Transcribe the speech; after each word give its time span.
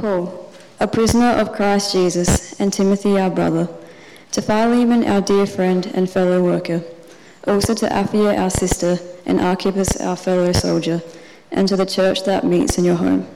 Paul, 0.00 0.50
a 0.80 0.88
prisoner 0.88 1.32
of 1.32 1.52
Christ 1.52 1.92
Jesus, 1.92 2.58
and 2.58 2.72
Timothy 2.72 3.18
our 3.18 3.28
brother, 3.28 3.68
to 4.32 4.40
Philemon 4.40 5.04
our 5.04 5.20
dear 5.20 5.44
friend 5.46 5.84
and 5.94 6.08
fellow 6.08 6.42
worker, 6.42 6.82
also 7.46 7.74
to 7.74 7.86
Apphia 7.86 8.38
our 8.38 8.48
sister, 8.48 8.98
and 9.26 9.38
Archippus 9.38 10.00
our 10.00 10.16
fellow 10.16 10.52
soldier, 10.52 11.02
and 11.50 11.68
to 11.68 11.76
the 11.76 11.84
church 11.84 12.24
that 12.24 12.44
meets 12.44 12.78
in 12.78 12.84
your 12.86 12.94
home. 12.94 13.28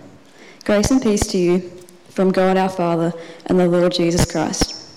Grace 0.64 0.90
and 0.90 1.02
peace 1.02 1.26
to 1.26 1.36
you 1.36 1.60
from 2.08 2.32
God 2.32 2.56
our 2.56 2.70
Father 2.70 3.12
and 3.44 3.60
the 3.60 3.68
Lord 3.68 3.92
Jesus 3.92 4.24
Christ. 4.24 4.90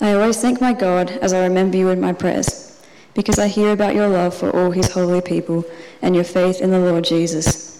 I 0.00 0.14
always 0.14 0.40
thank 0.40 0.62
my 0.62 0.72
God 0.72 1.10
as 1.10 1.34
I 1.34 1.42
remember 1.42 1.76
you 1.76 1.90
in 1.90 2.00
my 2.00 2.14
prayers, 2.14 2.80
because 3.12 3.38
I 3.38 3.48
hear 3.48 3.72
about 3.72 3.94
your 3.94 4.08
love 4.08 4.34
for 4.34 4.48
all 4.50 4.70
his 4.70 4.90
holy 4.90 5.20
people 5.20 5.62
and 6.00 6.14
your 6.14 6.24
faith 6.24 6.62
in 6.62 6.70
the 6.70 6.78
Lord 6.78 7.04
Jesus. 7.04 7.79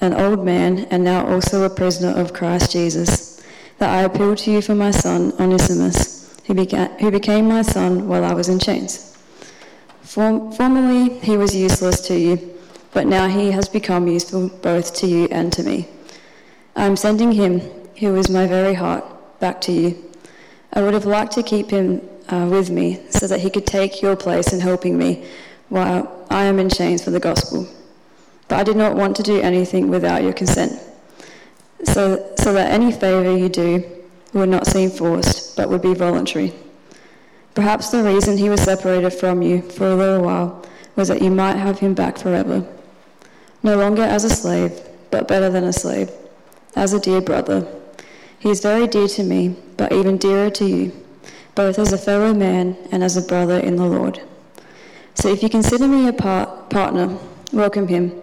an 0.00 0.14
old 0.14 0.44
man 0.44 0.80
and 0.90 1.04
now 1.04 1.26
also 1.26 1.64
a 1.64 1.70
prisoner 1.70 2.10
of 2.10 2.32
Christ 2.32 2.72
Jesus, 2.72 3.42
that 3.78 3.90
I 3.90 4.02
appeal 4.02 4.36
to 4.36 4.50
you 4.50 4.62
for 4.62 4.74
my 4.74 4.90
son 4.90 5.32
Onesimus, 5.40 6.40
who, 6.46 6.54
who 6.54 7.10
became 7.10 7.48
my 7.48 7.62
son 7.62 8.08
while 8.08 8.24
I 8.24 8.34
was 8.34 8.48
in 8.48 8.58
chains. 8.58 9.16
Form, 10.02 10.52
formerly 10.52 11.18
he 11.20 11.36
was 11.36 11.54
useless 11.54 12.00
to 12.08 12.18
you, 12.18 12.54
but 12.92 13.06
now 13.06 13.28
he 13.28 13.50
has 13.50 13.68
become 13.68 14.06
useful 14.06 14.48
both 14.48 14.94
to 14.96 15.06
you 15.06 15.28
and 15.30 15.52
to 15.52 15.62
me. 15.62 15.88
I 16.76 16.86
am 16.86 16.96
sending 16.96 17.32
him, 17.32 17.60
who 17.98 18.16
is 18.16 18.28
my 18.30 18.46
very 18.46 18.74
heart, 18.74 19.04
back 19.40 19.60
to 19.62 19.72
you 19.72 20.04
I 20.76 20.82
would 20.82 20.92
have 20.92 21.06
liked 21.06 21.32
to 21.34 21.42
keep 21.42 21.70
him 21.70 22.00
uh, 22.28 22.48
with 22.50 22.68
me 22.68 23.00
so 23.10 23.28
that 23.28 23.40
he 23.40 23.48
could 23.48 23.64
take 23.64 24.02
your 24.02 24.16
place 24.16 24.52
in 24.52 24.58
helping 24.58 24.98
me 24.98 25.24
while 25.68 26.26
I 26.30 26.44
am 26.44 26.58
in 26.58 26.68
chains 26.68 27.04
for 27.04 27.10
the 27.10 27.20
gospel. 27.20 27.68
But 28.48 28.60
I 28.60 28.64
did 28.64 28.76
not 28.76 28.96
want 28.96 29.16
to 29.16 29.22
do 29.22 29.40
anything 29.40 29.88
without 29.88 30.22
your 30.22 30.32
consent, 30.32 30.80
so, 31.84 32.32
so 32.36 32.52
that 32.52 32.70
any 32.70 32.92
favour 32.92 33.36
you 33.36 33.48
do 33.48 33.84
would 34.32 34.48
not 34.48 34.66
seem 34.66 34.90
forced, 34.90 35.56
but 35.56 35.68
would 35.68 35.82
be 35.82 35.94
voluntary. 35.94 36.52
Perhaps 37.54 37.90
the 37.90 38.02
reason 38.02 38.36
he 38.36 38.48
was 38.48 38.60
separated 38.60 39.10
from 39.10 39.42
you 39.42 39.62
for 39.62 39.86
a 39.86 39.94
little 39.94 40.22
while 40.24 40.64
was 40.96 41.08
that 41.08 41.22
you 41.22 41.30
might 41.30 41.56
have 41.56 41.78
him 41.78 41.94
back 41.94 42.18
forever. 42.18 42.66
No 43.62 43.76
longer 43.76 44.02
as 44.02 44.24
a 44.24 44.30
slave, 44.30 44.80
but 45.10 45.28
better 45.28 45.48
than 45.50 45.64
a 45.64 45.72
slave, 45.72 46.10
as 46.76 46.92
a 46.92 47.00
dear 47.00 47.20
brother 47.20 47.66
he 48.44 48.50
is 48.50 48.60
very 48.60 48.86
dear 48.86 49.08
to 49.08 49.22
me, 49.22 49.56
but 49.78 49.90
even 49.90 50.18
dearer 50.18 50.50
to 50.50 50.66
you, 50.66 50.92
both 51.54 51.78
as 51.78 51.94
a 51.94 51.96
fellow 51.96 52.34
man 52.34 52.76
and 52.92 53.02
as 53.02 53.16
a 53.16 53.22
brother 53.22 53.58
in 53.58 53.76
the 53.76 53.86
Lord. 53.86 54.20
So 55.14 55.30
if 55.30 55.42
you 55.42 55.48
consider 55.48 55.88
me 55.88 56.08
a 56.08 56.12
part, 56.12 56.68
partner, 56.68 57.16
welcome 57.54 57.88
him 57.88 58.22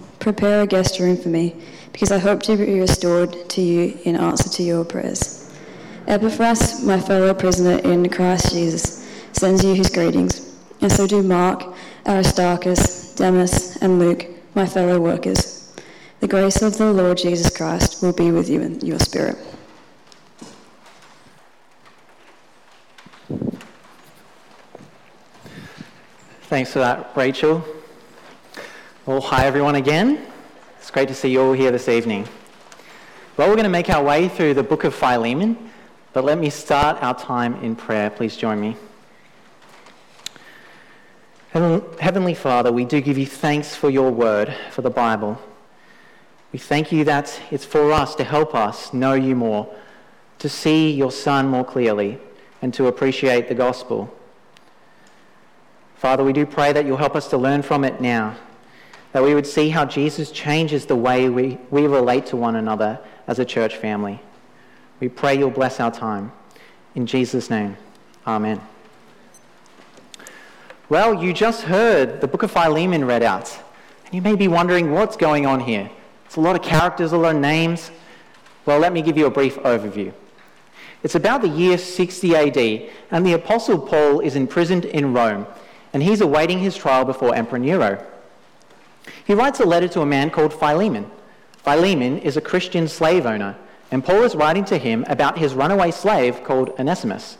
prepare 0.21 0.61
a 0.61 0.67
guest 0.67 0.99
room 0.99 1.17
for 1.17 1.29
me, 1.29 1.55
because 1.91 2.11
I 2.11 2.19
hope 2.19 2.41
to 2.43 2.55
be 2.55 2.79
restored 2.79 3.49
to 3.49 3.61
you 3.61 3.99
in 4.05 4.15
answer 4.15 4.47
to 4.49 4.63
your 4.63 4.85
prayers. 4.85 5.51
Epaphras, 6.07 6.83
my 6.85 6.99
fellow 6.99 7.33
prisoner 7.33 7.79
in 7.79 8.07
Christ 8.07 8.53
Jesus, 8.53 9.05
sends 9.33 9.63
you 9.63 9.73
his 9.73 9.89
greetings, 9.89 10.57
and 10.79 10.91
so 10.91 11.07
do 11.07 11.21
Mark, 11.21 11.73
Aristarchus, 12.05 13.15
Demas, 13.15 13.75
and 13.77 13.99
Luke, 13.99 14.27
my 14.55 14.65
fellow 14.65 14.99
workers. 14.99 15.75
The 16.19 16.27
grace 16.27 16.61
of 16.61 16.77
the 16.77 16.93
Lord 16.93 17.17
Jesus 17.17 17.55
Christ 17.55 18.03
will 18.03 18.13
be 18.13 18.31
with 18.31 18.47
you 18.47 18.61
in 18.61 18.79
your 18.81 18.99
spirit. 18.99 19.37
Thanks 26.43 26.71
for 26.71 26.79
that, 26.79 27.11
Rachel. 27.15 27.65
Well, 29.03 29.19
hi 29.19 29.47
everyone 29.47 29.73
again. 29.73 30.27
It's 30.77 30.91
great 30.91 31.07
to 31.07 31.15
see 31.15 31.31
you 31.31 31.41
all 31.41 31.53
here 31.53 31.71
this 31.71 31.89
evening. 31.89 32.27
Well, 33.35 33.49
we're 33.49 33.55
going 33.55 33.63
to 33.63 33.69
make 33.69 33.89
our 33.89 34.03
way 34.03 34.29
through 34.29 34.53
the 34.53 34.61
book 34.61 34.83
of 34.83 34.93
Philemon, 34.93 35.71
but 36.13 36.23
let 36.23 36.37
me 36.37 36.51
start 36.51 37.01
our 37.01 37.17
time 37.17 37.55
in 37.63 37.75
prayer. 37.75 38.11
Please 38.11 38.37
join 38.37 38.61
me. 38.61 38.77
Heavenly 41.51 42.35
Father, 42.35 42.71
we 42.71 42.85
do 42.85 43.01
give 43.01 43.17
you 43.17 43.25
thanks 43.25 43.75
for 43.75 43.89
your 43.89 44.11
word, 44.11 44.55
for 44.69 44.83
the 44.83 44.91
Bible. 44.91 45.41
We 46.53 46.59
thank 46.59 46.91
you 46.91 47.03
that 47.05 47.41
it's 47.49 47.65
for 47.65 47.91
us 47.91 48.13
to 48.15 48.23
help 48.23 48.53
us 48.53 48.93
know 48.93 49.15
you 49.15 49.35
more, 49.35 49.67
to 50.37 50.47
see 50.47 50.91
your 50.91 51.11
Son 51.11 51.47
more 51.47 51.65
clearly, 51.65 52.19
and 52.61 52.71
to 52.75 52.85
appreciate 52.85 53.49
the 53.49 53.55
gospel. 53.55 54.15
Father, 55.95 56.23
we 56.23 56.33
do 56.33 56.45
pray 56.45 56.71
that 56.71 56.85
you'll 56.85 56.97
help 56.97 57.15
us 57.15 57.29
to 57.29 57.37
learn 57.37 57.63
from 57.63 57.83
it 57.83 57.99
now, 57.99 58.37
that 59.11 59.23
we 59.23 59.35
would 59.35 59.47
see 59.47 59.69
how 59.69 59.85
Jesus 59.85 60.31
changes 60.31 60.85
the 60.85 60.95
way 60.95 61.29
we, 61.29 61.57
we 61.69 61.87
relate 61.87 62.25
to 62.27 62.37
one 62.37 62.55
another 62.55 62.99
as 63.27 63.39
a 63.39 63.45
church 63.45 63.75
family. 63.75 64.19
We 64.99 65.09
pray 65.09 65.37
you'll 65.37 65.49
bless 65.49 65.79
our 65.79 65.91
time. 65.91 66.31
In 66.95 67.05
Jesus' 67.05 67.49
name, 67.49 67.77
amen. 68.25 68.61
Well, 70.89 71.23
you 71.23 71.33
just 71.33 71.63
heard 71.63 72.21
the 72.21 72.27
book 72.27 72.43
of 72.43 72.51
Philemon 72.51 73.05
read 73.05 73.23
out, 73.23 73.57
and 74.05 74.13
you 74.13 74.21
may 74.21 74.35
be 74.35 74.47
wondering 74.47 74.91
what's 74.91 75.15
going 75.15 75.45
on 75.45 75.59
here. 75.59 75.89
It's 76.25 76.35
a 76.35 76.41
lot 76.41 76.55
of 76.55 76.61
characters, 76.61 77.11
a 77.11 77.17
lot 77.17 77.35
of 77.35 77.41
names. 77.41 77.91
Well, 78.65 78.79
let 78.79 78.93
me 78.93 79.01
give 79.01 79.17
you 79.17 79.25
a 79.25 79.31
brief 79.31 79.57
overview. 79.59 80.13
It's 81.03 81.15
about 81.15 81.41
the 81.41 81.47
year 81.47 81.77
60 81.77 82.35
AD, 82.35 82.89
and 83.09 83.25
the 83.25 83.33
Apostle 83.33 83.79
Paul 83.79 84.19
is 84.19 84.35
imprisoned 84.35 84.85
in 84.85 85.13
Rome 85.13 85.47
and 85.93 86.01
he's 86.01 86.21
awaiting 86.21 86.59
his 86.59 86.75
trial 86.75 87.05
before 87.05 87.35
Emperor 87.35 87.59
Nero. 87.59 88.05
He 89.25 89.33
writes 89.33 89.59
a 89.59 89.65
letter 89.65 89.87
to 89.89 90.01
a 90.01 90.05
man 90.05 90.29
called 90.29 90.53
Philemon. 90.53 91.09
Philemon 91.57 92.19
is 92.19 92.37
a 92.37 92.41
Christian 92.41 92.87
slave 92.87 93.25
owner, 93.25 93.55
and 93.91 94.03
Paul 94.03 94.23
is 94.23 94.35
writing 94.35 94.65
to 94.65 94.77
him 94.77 95.05
about 95.07 95.37
his 95.37 95.53
runaway 95.53 95.91
slave 95.91 96.43
called 96.43 96.69
Onesimus. 96.79 97.37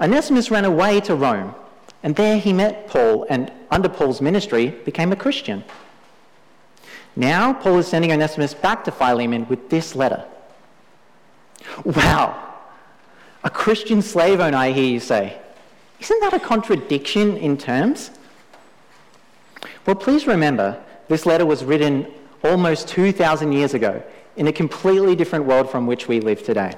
Onesimus 0.00 0.50
ran 0.50 0.64
away 0.64 1.00
to 1.00 1.14
Rome, 1.14 1.54
and 2.02 2.16
there 2.16 2.38
he 2.38 2.52
met 2.52 2.88
Paul, 2.88 3.26
and 3.28 3.50
under 3.70 3.88
Paul's 3.88 4.20
ministry 4.20 4.68
became 4.68 5.12
a 5.12 5.16
Christian. 5.16 5.64
Now, 7.16 7.52
Paul 7.52 7.78
is 7.78 7.86
sending 7.86 8.12
Onesimus 8.12 8.54
back 8.54 8.84
to 8.84 8.90
Philemon 8.90 9.46
with 9.48 9.70
this 9.70 9.94
letter. 9.94 10.24
Wow! 11.84 12.40
A 13.44 13.50
Christian 13.50 14.02
slave 14.02 14.40
owner, 14.40 14.56
I 14.56 14.72
hear 14.72 14.84
you 14.84 15.00
say. 15.00 15.38
Isn't 16.00 16.20
that 16.20 16.34
a 16.34 16.40
contradiction 16.40 17.36
in 17.36 17.56
terms? 17.56 18.10
Well, 19.86 19.96
please 19.96 20.26
remember, 20.26 20.82
this 21.08 21.26
letter 21.26 21.44
was 21.44 21.64
written 21.64 22.06
almost 22.42 22.88
2,000 22.88 23.52
years 23.52 23.74
ago 23.74 24.02
in 24.36 24.46
a 24.46 24.52
completely 24.52 25.14
different 25.14 25.44
world 25.44 25.70
from 25.70 25.86
which 25.86 26.08
we 26.08 26.20
live 26.20 26.42
today. 26.42 26.74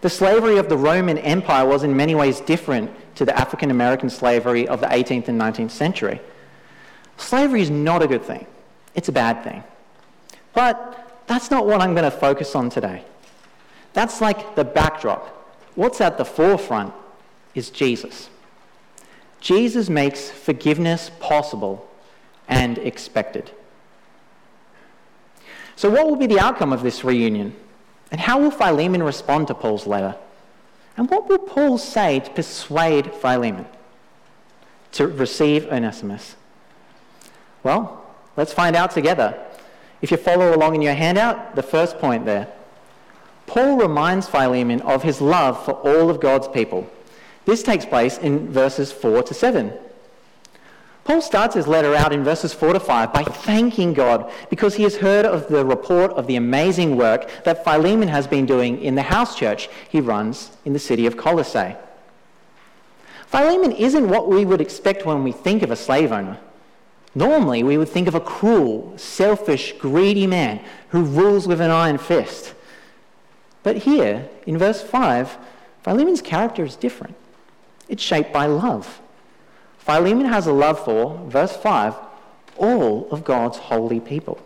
The 0.00 0.10
slavery 0.10 0.56
of 0.56 0.68
the 0.68 0.76
Roman 0.76 1.18
Empire 1.18 1.66
was 1.66 1.84
in 1.84 1.96
many 1.96 2.14
ways 2.14 2.40
different 2.40 2.90
to 3.16 3.24
the 3.24 3.38
African 3.38 3.70
American 3.70 4.10
slavery 4.10 4.66
of 4.66 4.80
the 4.80 4.86
18th 4.86 5.28
and 5.28 5.40
19th 5.40 5.70
century. 5.70 6.20
Slavery 7.18 7.62
is 7.62 7.70
not 7.70 8.02
a 8.02 8.08
good 8.08 8.22
thing, 8.22 8.46
it's 8.94 9.08
a 9.08 9.12
bad 9.12 9.44
thing. 9.44 9.62
But 10.54 11.22
that's 11.26 11.50
not 11.50 11.66
what 11.66 11.80
I'm 11.80 11.94
going 11.94 12.10
to 12.10 12.16
focus 12.16 12.54
on 12.54 12.68
today. 12.70 13.04
That's 13.92 14.20
like 14.20 14.56
the 14.56 14.64
backdrop. 14.64 15.28
What's 15.74 16.00
at 16.00 16.18
the 16.18 16.24
forefront 16.24 16.92
is 17.54 17.70
Jesus. 17.70 18.28
Jesus 19.40 19.88
makes 19.88 20.30
forgiveness 20.30 21.10
possible 21.20 21.88
and 22.52 22.76
expected. 22.78 23.50
So, 25.74 25.90
what 25.90 26.06
will 26.06 26.16
be 26.16 26.26
the 26.26 26.38
outcome 26.38 26.72
of 26.72 26.82
this 26.82 27.02
reunion? 27.02 27.56
And 28.10 28.20
how 28.20 28.38
will 28.38 28.50
Philemon 28.50 29.02
respond 29.02 29.48
to 29.48 29.54
Paul's 29.54 29.86
letter? 29.86 30.14
And 30.98 31.10
what 31.10 31.28
will 31.28 31.38
Paul 31.38 31.78
say 31.78 32.20
to 32.20 32.30
persuade 32.30 33.14
Philemon 33.14 33.64
to 34.92 35.06
receive 35.06 35.64
Onesimus? 35.66 36.36
Well, 37.62 38.04
let's 38.36 38.52
find 38.52 38.76
out 38.76 38.90
together. 38.90 39.34
If 40.02 40.10
you 40.10 40.18
follow 40.18 40.54
along 40.54 40.74
in 40.74 40.82
your 40.82 40.94
handout, 40.94 41.56
the 41.56 41.62
first 41.62 41.98
point 41.98 42.26
there. 42.26 42.48
Paul 43.46 43.76
reminds 43.78 44.28
Philemon 44.28 44.82
of 44.82 45.02
his 45.02 45.22
love 45.22 45.64
for 45.64 45.72
all 45.72 46.10
of 46.10 46.20
God's 46.20 46.48
people. 46.48 46.86
This 47.46 47.62
takes 47.62 47.86
place 47.86 48.18
in 48.18 48.50
verses 48.52 48.92
4 48.92 49.22
to 49.22 49.34
7. 49.34 49.72
Paul 51.04 51.20
starts 51.20 51.56
his 51.56 51.66
letter 51.66 51.94
out 51.94 52.12
in 52.12 52.22
verses 52.22 52.52
4 52.52 52.74
to 52.74 52.80
5 52.80 53.12
by 53.12 53.24
thanking 53.24 53.92
God 53.92 54.30
because 54.50 54.76
he 54.76 54.84
has 54.84 54.96
heard 54.96 55.26
of 55.26 55.48
the 55.48 55.64
report 55.64 56.12
of 56.12 56.28
the 56.28 56.36
amazing 56.36 56.96
work 56.96 57.28
that 57.44 57.64
Philemon 57.64 58.08
has 58.08 58.26
been 58.28 58.46
doing 58.46 58.80
in 58.80 58.94
the 58.94 59.02
house 59.02 59.36
church 59.36 59.68
he 59.88 60.00
runs 60.00 60.56
in 60.64 60.72
the 60.72 60.78
city 60.78 61.06
of 61.06 61.16
Colossae. 61.16 61.74
Philemon 63.26 63.72
isn't 63.72 64.08
what 64.08 64.28
we 64.28 64.44
would 64.44 64.60
expect 64.60 65.04
when 65.04 65.24
we 65.24 65.32
think 65.32 65.62
of 65.62 65.70
a 65.70 65.76
slave 65.76 66.12
owner. 66.12 66.38
Normally, 67.14 67.62
we 67.62 67.76
would 67.76 67.88
think 67.88 68.08
of 68.08 68.14
a 68.14 68.20
cruel, 68.20 68.94
selfish, 68.96 69.72
greedy 69.78 70.26
man 70.26 70.64
who 70.90 71.02
rules 71.02 71.48
with 71.48 71.60
an 71.60 71.70
iron 71.70 71.98
fist. 71.98 72.54
But 73.62 73.78
here, 73.78 74.28
in 74.46 74.56
verse 74.56 74.82
5, 74.82 75.36
Philemon's 75.82 76.22
character 76.22 76.64
is 76.64 76.76
different. 76.76 77.16
It's 77.88 78.02
shaped 78.02 78.32
by 78.32 78.46
love. 78.46 79.01
Philemon 79.84 80.26
has 80.26 80.46
a 80.46 80.52
love 80.52 80.84
for, 80.84 81.20
verse 81.26 81.56
5, 81.56 81.94
all 82.56 83.08
of 83.10 83.24
God's 83.24 83.58
holy 83.58 83.98
people. 83.98 84.38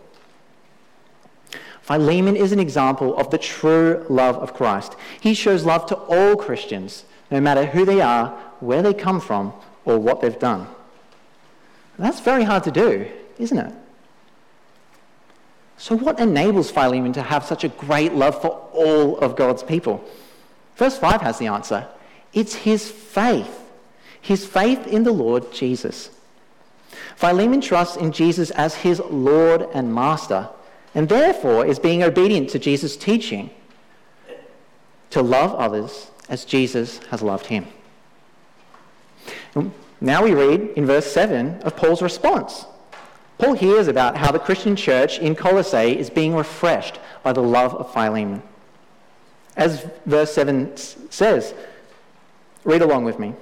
Philemon 1.83 2.35
is 2.35 2.51
an 2.51 2.59
example 2.59 3.15
of 3.15 3.29
the 3.29 3.37
true 3.37 4.03
love 4.09 4.35
of 4.37 4.55
Christ. 4.55 4.95
He 5.21 5.35
shows 5.35 5.63
love 5.63 5.85
to 5.85 5.95
all 5.95 6.35
Christians, 6.35 7.05
no 7.29 7.39
matter 7.39 7.65
who 7.65 7.85
they 7.85 8.01
are, 8.01 8.31
where 8.59 8.81
they 8.81 8.95
come 8.95 9.21
from, 9.21 9.53
or 9.85 9.99
what 9.99 10.21
they've 10.21 10.39
done. 10.39 10.67
That's 11.99 12.19
very 12.19 12.43
hard 12.43 12.63
to 12.63 12.71
do, 12.71 13.07
isn't 13.37 13.57
it? 13.57 13.73
So, 15.77 15.95
what 15.95 16.19
enables 16.19 16.71
Philemon 16.71 17.13
to 17.13 17.21
have 17.21 17.45
such 17.45 17.63
a 17.63 17.69
great 17.69 18.13
love 18.13 18.41
for 18.41 18.49
all 18.73 19.19
of 19.19 19.35
God's 19.35 19.61
people? 19.61 20.03
Verse 20.75 20.97
5 20.97 21.21
has 21.21 21.37
the 21.37 21.47
answer 21.47 21.87
it's 22.33 22.55
his 22.55 22.89
faith, 22.89 23.66
his 24.27 24.45
faith 24.45 24.85
in 24.85 25.03
the 25.03 25.11
Lord 25.13 25.53
Jesus. 25.53 26.09
Philemon 27.15 27.61
trusts 27.61 27.95
in 27.95 28.11
Jesus 28.11 28.51
as 28.51 28.75
his 28.75 28.99
Lord 28.99 29.69
and 29.73 29.95
Master, 29.95 30.49
and 30.93 31.07
therefore 31.07 31.65
is 31.65 31.79
being 31.79 32.03
obedient 32.03 32.49
to 32.49 32.59
Jesus' 32.59 32.97
teaching 32.97 33.49
to 35.11 35.21
love 35.21 35.55
others 35.55 36.11
as 36.27 36.43
Jesus 36.43 36.97
has 37.09 37.21
loved 37.21 37.45
him. 37.45 37.67
Um, 39.55 39.73
now 40.01 40.25
we 40.25 40.33
read 40.33 40.71
in 40.75 40.85
verse 40.85 41.09
7 41.09 41.61
of 41.61 41.77
Paul's 41.77 42.01
response. 42.01 42.65
Paul 43.37 43.53
hears 43.53 43.87
about 43.87 44.17
how 44.17 44.33
the 44.33 44.39
Christian 44.39 44.75
church 44.75 45.19
in 45.19 45.35
Colossae 45.35 45.97
is 45.97 46.09
being 46.09 46.35
refreshed 46.35 46.99
by 47.23 47.31
the 47.31 47.41
love 47.41 47.73
of 47.75 47.93
Philemon. 47.93 48.43
As 49.55 49.87
verse 50.05 50.33
7 50.33 50.75
says, 50.75 51.53
read 52.65 52.81
along 52.81 53.05
with 53.05 53.19
me. 53.19 53.33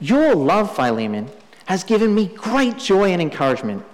Your 0.00 0.34
love, 0.34 0.74
Philemon, 0.74 1.30
has 1.66 1.84
given 1.84 2.14
me 2.14 2.26
great 2.26 2.78
joy 2.78 3.10
and 3.12 3.20
encouragement 3.20 3.84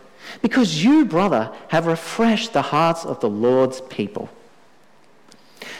because 0.42 0.84
you, 0.84 1.04
brother, 1.04 1.52
have 1.68 1.86
refreshed 1.86 2.52
the 2.52 2.62
hearts 2.62 3.04
of 3.04 3.20
the 3.20 3.28
Lord's 3.28 3.80
people. 3.82 4.28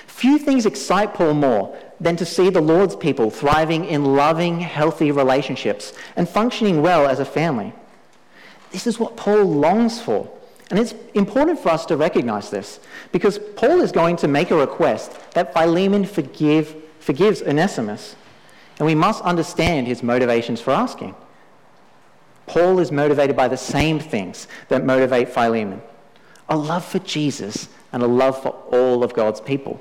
Few 0.07 0.39
things 0.39 0.65
excite 0.65 1.15
Paul 1.15 1.35
more 1.35 1.77
than 2.01 2.17
to 2.17 2.25
see 2.25 2.49
the 2.49 2.61
Lord's 2.61 2.97
people 2.97 3.31
thriving 3.31 3.85
in 3.85 4.17
loving, 4.17 4.61
healthy 4.61 5.11
relationships 5.11 5.93
and 6.17 6.29
functioning 6.29 6.83
well 6.83 7.07
as 7.07 7.19
a 7.19 7.25
family. 7.25 7.73
This 8.71 8.87
is 8.87 8.99
what 8.99 9.17
Paul 9.17 9.45
longs 9.45 10.01
for. 10.01 10.31
And 10.71 10.79
it's 10.79 10.95
important 11.13 11.59
for 11.59 11.69
us 11.69 11.85
to 11.87 11.97
recognize 11.97 12.51
this 12.51 12.81
because 13.13 13.39
Paul 13.57 13.81
is 13.83 13.93
going 13.93 14.17
to 14.17 14.29
make 14.29 14.51
a 14.51 14.57
request 14.57 15.13
that 15.33 15.53
Philemon 15.53 16.05
forgive, 16.05 16.75
forgives 17.01 17.43
Onesimus. 17.43 18.17
And 18.79 18.87
we 18.87 18.95
must 18.95 19.23
understand 19.23 19.87
his 19.87 20.03
motivations 20.03 20.61
for 20.61 20.73
asking. 20.73 21.15
Paul 22.47 22.79
is 22.79 22.93
motivated 22.93 23.37
by 23.37 23.49
the 23.49 23.57
same 23.57 23.99
things 23.99 24.49
that 24.69 24.85
motivate 24.85 25.29
Philemon 25.29 25.81
a 26.49 26.57
love 26.57 26.85
for 26.85 26.99
Jesus 26.99 27.69
and 27.93 28.03
a 28.03 28.07
love 28.07 28.43
for 28.43 28.51
all 28.71 29.03
of 29.03 29.15
God's 29.15 29.41
people. 29.41 29.81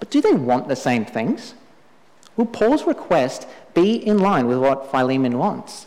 But 0.00 0.10
do 0.10 0.20
they 0.20 0.32
want 0.32 0.68
the 0.68 0.76
same 0.76 1.04
things? 1.04 1.54
Will 2.36 2.46
Paul's 2.46 2.84
request 2.86 3.46
be 3.72 3.94
in 3.94 4.18
line 4.18 4.46
with 4.46 4.58
what 4.58 4.90
Philemon 4.90 5.38
wants? 5.38 5.86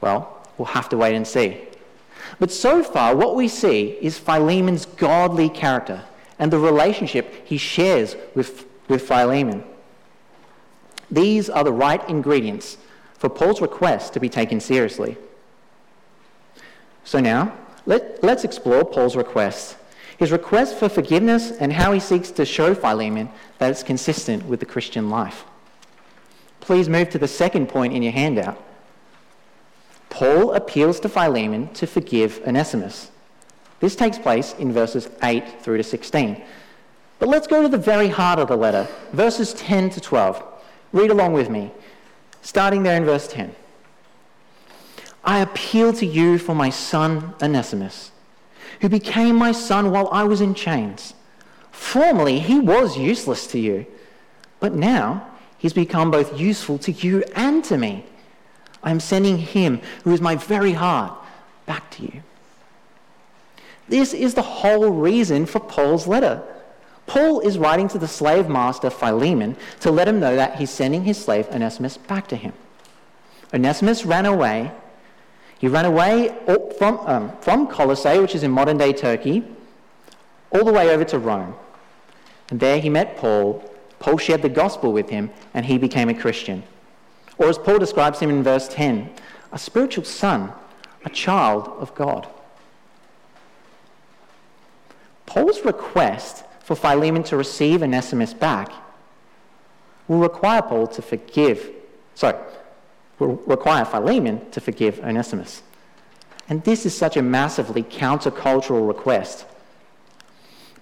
Well, 0.00 0.46
we'll 0.56 0.66
have 0.66 0.88
to 0.90 0.96
wait 0.96 1.14
and 1.14 1.26
see. 1.26 1.62
But 2.38 2.52
so 2.52 2.82
far, 2.82 3.16
what 3.16 3.34
we 3.34 3.48
see 3.48 3.98
is 4.00 4.18
Philemon's 4.18 4.84
godly 4.84 5.48
character 5.48 6.04
and 6.38 6.52
the 6.52 6.58
relationship 6.58 7.46
he 7.46 7.56
shares 7.56 8.16
with, 8.34 8.66
with 8.86 9.02
Philemon. 9.08 9.64
These 11.10 11.48
are 11.48 11.64
the 11.64 11.72
right 11.72 12.06
ingredients 12.08 12.76
for 13.14 13.28
Paul's 13.28 13.60
request 13.60 14.12
to 14.12 14.20
be 14.20 14.28
taken 14.28 14.60
seriously. 14.60 15.16
So 17.04 17.20
now, 17.20 17.56
let, 17.86 18.22
let's 18.22 18.44
explore 18.44 18.84
Paul's 18.84 19.16
request 19.16 19.76
his 20.18 20.32
request 20.32 20.76
for 20.76 20.88
forgiveness 20.88 21.52
and 21.52 21.72
how 21.72 21.92
he 21.92 22.00
seeks 22.00 22.32
to 22.32 22.44
show 22.44 22.74
Philemon 22.74 23.30
that 23.58 23.70
it's 23.70 23.84
consistent 23.84 24.44
with 24.46 24.58
the 24.58 24.66
Christian 24.66 25.08
life. 25.08 25.44
Please 26.60 26.88
move 26.88 27.08
to 27.10 27.18
the 27.18 27.28
second 27.28 27.68
point 27.68 27.94
in 27.94 28.02
your 28.02 28.12
handout. 28.12 28.62
Paul 30.10 30.54
appeals 30.54 30.98
to 31.00 31.08
Philemon 31.08 31.72
to 31.74 31.86
forgive 31.86 32.42
Onesimus. 32.44 33.12
This 33.78 33.94
takes 33.94 34.18
place 34.18 34.54
in 34.58 34.72
verses 34.72 35.08
8 35.22 35.62
through 35.62 35.76
to 35.76 35.84
16. 35.84 36.42
But 37.20 37.28
let's 37.28 37.46
go 37.46 37.62
to 37.62 37.68
the 37.68 37.78
very 37.78 38.08
heart 38.08 38.40
of 38.40 38.48
the 38.48 38.56
letter, 38.56 38.88
verses 39.12 39.54
10 39.54 39.90
to 39.90 40.00
12. 40.00 40.42
Read 40.92 41.10
along 41.10 41.32
with 41.32 41.50
me, 41.50 41.70
starting 42.42 42.82
there 42.82 42.96
in 42.96 43.04
verse 43.04 43.28
10. 43.28 43.54
I 45.24 45.40
appeal 45.40 45.92
to 45.94 46.06
you 46.06 46.38
for 46.38 46.54
my 46.54 46.70
son 46.70 47.34
Onesimus 47.42 48.12
who 48.80 48.88
became 48.88 49.36
my 49.36 49.52
son 49.52 49.90
while 49.90 50.08
I 50.12 50.24
was 50.24 50.40
in 50.40 50.54
chains. 50.54 51.14
Formerly, 51.70 52.40
he 52.40 52.58
was 52.58 52.98
useless 52.98 53.46
to 53.48 53.58
you, 53.58 53.86
but 54.60 54.74
now 54.74 55.26
he's 55.58 55.72
become 55.72 56.10
both 56.10 56.38
useful 56.38 56.78
to 56.78 56.92
you 56.92 57.24
and 57.34 57.64
to 57.64 57.76
me. 57.76 58.04
I 58.82 58.90
am 58.90 59.00
sending 59.00 59.38
him, 59.38 59.80
who 60.04 60.12
is 60.12 60.20
my 60.20 60.36
very 60.36 60.72
heart, 60.72 61.12
back 61.66 61.90
to 61.92 62.04
you. 62.04 62.22
This 63.88 64.12
is 64.12 64.34
the 64.34 64.42
whole 64.42 64.90
reason 64.90 65.46
for 65.46 65.60
Paul's 65.60 66.06
letter. 66.06 66.42
Paul 67.08 67.40
is 67.40 67.58
writing 67.58 67.88
to 67.88 67.98
the 67.98 68.06
slave 68.06 68.48
master 68.48 68.90
Philemon 68.90 69.56
to 69.80 69.90
let 69.90 70.06
him 70.06 70.20
know 70.20 70.36
that 70.36 70.56
he's 70.56 70.70
sending 70.70 71.02
his 71.02 71.18
slave 71.18 71.48
Onesimus 71.48 71.96
back 71.96 72.28
to 72.28 72.36
him. 72.36 72.52
Onesimus 73.52 74.04
ran 74.04 74.26
away 74.26 74.70
he 75.58 75.66
ran 75.66 75.84
away 75.84 76.34
from, 76.78 77.00
um, 77.00 77.36
from 77.40 77.66
Colossae, 77.66 78.20
which 78.20 78.34
is 78.34 78.44
in 78.44 78.50
modern 78.50 78.78
day 78.78 78.92
Turkey, 78.92 79.44
all 80.50 80.64
the 80.64 80.72
way 80.72 80.90
over 80.90 81.04
to 81.04 81.18
Rome. 81.18 81.54
And 82.50 82.60
there 82.60 82.80
he 82.80 82.88
met 82.88 83.16
Paul. 83.16 83.62
Paul 83.98 84.18
shared 84.18 84.42
the 84.42 84.48
gospel 84.48 84.92
with 84.92 85.10
him, 85.10 85.30
and 85.52 85.66
he 85.66 85.76
became 85.76 86.08
a 86.08 86.14
Christian. 86.14 86.62
Or 87.36 87.48
as 87.48 87.58
Paul 87.58 87.78
describes 87.78 88.20
him 88.20 88.30
in 88.30 88.42
verse 88.44 88.68
10, 88.68 89.10
a 89.52 89.58
spiritual 89.58 90.04
son, 90.04 90.52
a 91.04 91.10
child 91.10 91.66
of 91.80 91.94
God. 91.96 92.28
Paul's 95.26 95.64
request 95.64 96.44
for 96.68 96.76
Philemon 96.76 97.22
to 97.22 97.34
receive 97.34 97.80
an 97.80 97.94
Onesimus 97.94 98.34
back 98.34 98.70
will 100.06 100.18
require 100.18 100.60
Paul 100.60 100.86
to 100.88 101.00
forgive, 101.00 101.70
sorry, 102.14 102.36
will 103.18 103.36
require 103.46 103.86
Philemon 103.86 104.50
to 104.50 104.60
forgive 104.60 105.00
Onesimus. 105.00 105.62
And 106.46 106.62
this 106.64 106.84
is 106.84 106.94
such 106.94 107.16
a 107.16 107.22
massively 107.22 107.82
countercultural 107.82 108.86
request. 108.86 109.46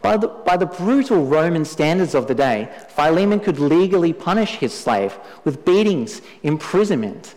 By 0.03 0.17
the, 0.17 0.27
by 0.27 0.57
the 0.57 0.67
brutal 0.67 1.25
Roman 1.25 1.65
standards 1.65 2.17
of 2.17 2.27
the 2.27 2.35
day, 2.35 2.69
Philemon 2.89 3.39
could 3.39 3.61
legally 3.61 4.13
punish 4.13 4.57
his 4.57 4.75
slave 4.75 5.17
with 5.45 5.65
beatings, 5.65 6.21
imprisonment, 6.43 7.37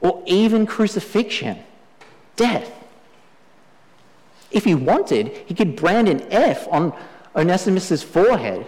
or 0.00 0.22
even 0.24 0.66
crucifixion, 0.66 1.58
death. 2.36 2.70
If 4.52 4.64
he 4.66 4.76
wanted, 4.76 5.32
he 5.46 5.54
could 5.54 5.74
brand 5.74 6.08
an 6.08 6.22
F 6.30 6.68
on 6.70 6.96
Onesimus' 7.34 8.02
forehead, 8.02 8.66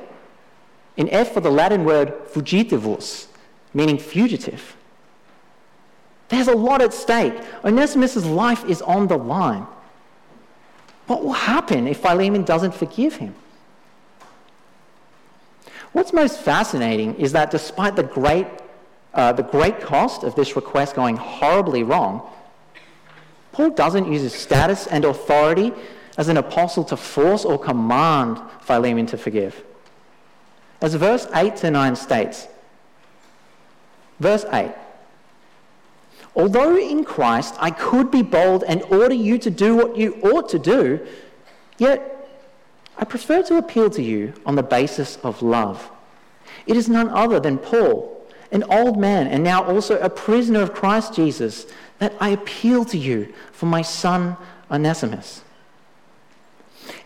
an 0.97 1.09
F 1.09 1.33
for 1.33 1.40
the 1.40 1.50
Latin 1.50 1.85
word 1.85 2.12
fugitivus, 2.26 3.26
meaning 3.73 3.99
fugitive. 3.99 4.76
There's 6.29 6.49
a 6.49 6.57
lot 6.57 6.81
at 6.81 6.93
stake. 6.93 7.35
Onesimus' 7.64 8.25
life 8.25 8.64
is 8.64 8.83
on 8.83 9.09
the 9.09 9.19
line. 9.19 9.67
What 11.07 11.25
will 11.25 11.33
happen 11.33 11.88
if 11.88 11.99
Philemon 11.99 12.45
doesn't 12.45 12.73
forgive 12.73 13.17
him? 13.17 13.35
What's 15.93 16.12
most 16.12 16.40
fascinating 16.40 17.17
is 17.17 17.33
that 17.33 17.50
despite 17.50 17.97
the 17.97 18.05
great, 18.05 18.47
uh, 19.12 19.33
the 19.33 19.43
great 19.43 19.81
cost 19.81 20.23
of 20.23 20.37
this 20.37 20.55
request 20.55 20.95
going 20.95 21.17
horribly 21.17 21.83
wrong, 21.83 22.23
Paul 23.50 23.71
doesn't 23.71 24.11
use 24.11 24.23
his 24.23 24.35
status 24.35 24.87
and 24.87 25.05
authority 25.05 25.73
as 26.20 26.28
an 26.28 26.36
apostle 26.36 26.84
to 26.84 26.98
force 26.98 27.46
or 27.46 27.58
command 27.58 28.38
Philemon 28.60 29.06
to 29.06 29.16
forgive. 29.16 29.64
As 30.82 30.92
verse 30.92 31.26
8 31.34 31.56
to 31.56 31.70
9 31.70 31.96
states, 31.96 32.46
verse 34.18 34.44
8, 34.52 34.70
Although 36.36 36.76
in 36.76 37.04
Christ 37.04 37.54
I 37.58 37.70
could 37.70 38.10
be 38.10 38.20
bold 38.20 38.64
and 38.64 38.82
order 38.90 39.14
you 39.14 39.38
to 39.38 39.48
do 39.48 39.74
what 39.74 39.96
you 39.96 40.12
ought 40.20 40.50
to 40.50 40.58
do, 40.58 41.00
yet 41.78 42.28
I 42.98 43.06
prefer 43.06 43.42
to 43.44 43.56
appeal 43.56 43.88
to 43.88 44.02
you 44.02 44.34
on 44.44 44.56
the 44.56 44.62
basis 44.62 45.16
of 45.22 45.40
love. 45.40 45.90
It 46.66 46.76
is 46.76 46.86
none 46.86 47.08
other 47.08 47.40
than 47.40 47.56
Paul, 47.56 48.26
an 48.52 48.64
old 48.64 48.98
man 48.98 49.26
and 49.26 49.42
now 49.42 49.64
also 49.64 49.98
a 49.98 50.10
prisoner 50.10 50.60
of 50.60 50.74
Christ 50.74 51.14
Jesus, 51.14 51.64
that 51.98 52.12
I 52.20 52.28
appeal 52.28 52.84
to 52.84 52.98
you 52.98 53.32
for 53.52 53.64
my 53.64 53.80
son 53.80 54.36
Onesimus. 54.70 55.44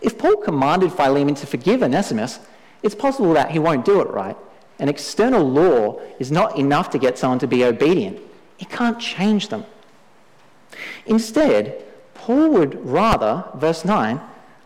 If 0.01 0.17
Paul 0.17 0.37
commanded 0.37 0.91
Philemon 0.91 1.35
to 1.35 1.47
forgive 1.47 1.83
Onesimus, 1.83 2.39
it's 2.83 2.95
possible 2.95 3.33
that 3.33 3.51
he 3.51 3.59
won't 3.59 3.85
do 3.85 4.01
it 4.01 4.09
right. 4.09 4.37
An 4.79 4.89
external 4.89 5.47
law 5.47 5.99
is 6.19 6.31
not 6.31 6.57
enough 6.57 6.89
to 6.91 6.99
get 6.99 7.17
someone 7.17 7.39
to 7.39 7.47
be 7.47 7.63
obedient. 7.63 8.19
It 8.59 8.69
can't 8.69 8.99
change 8.99 9.49
them. 9.49 9.65
Instead, 11.05 11.83
Paul 12.13 12.49
would 12.51 12.85
rather, 12.85 13.45
verse 13.55 13.85
9, 13.85 14.19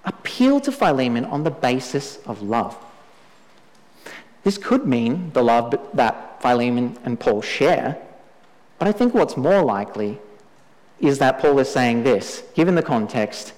appeal 0.05 0.59
to 0.61 0.71
Philemon 0.71 1.25
on 1.25 1.43
the 1.43 1.51
basis 1.51 2.19
of 2.25 2.41
love. 2.41 2.77
This 4.43 4.57
could 4.57 4.85
mean 4.85 5.31
the 5.33 5.43
love 5.43 5.75
that 5.93 6.41
Philemon 6.41 6.97
and 7.03 7.19
Paul 7.19 7.41
share, 7.41 7.97
but 8.77 8.87
I 8.87 8.91
think 8.91 9.13
what's 9.13 9.35
more 9.35 9.61
likely 9.61 10.19
is 10.99 11.19
that 11.19 11.39
Paul 11.39 11.59
is 11.59 11.69
saying 11.69 12.03
this, 12.03 12.43
given 12.55 12.75
the 12.75 12.81
context 12.81 13.53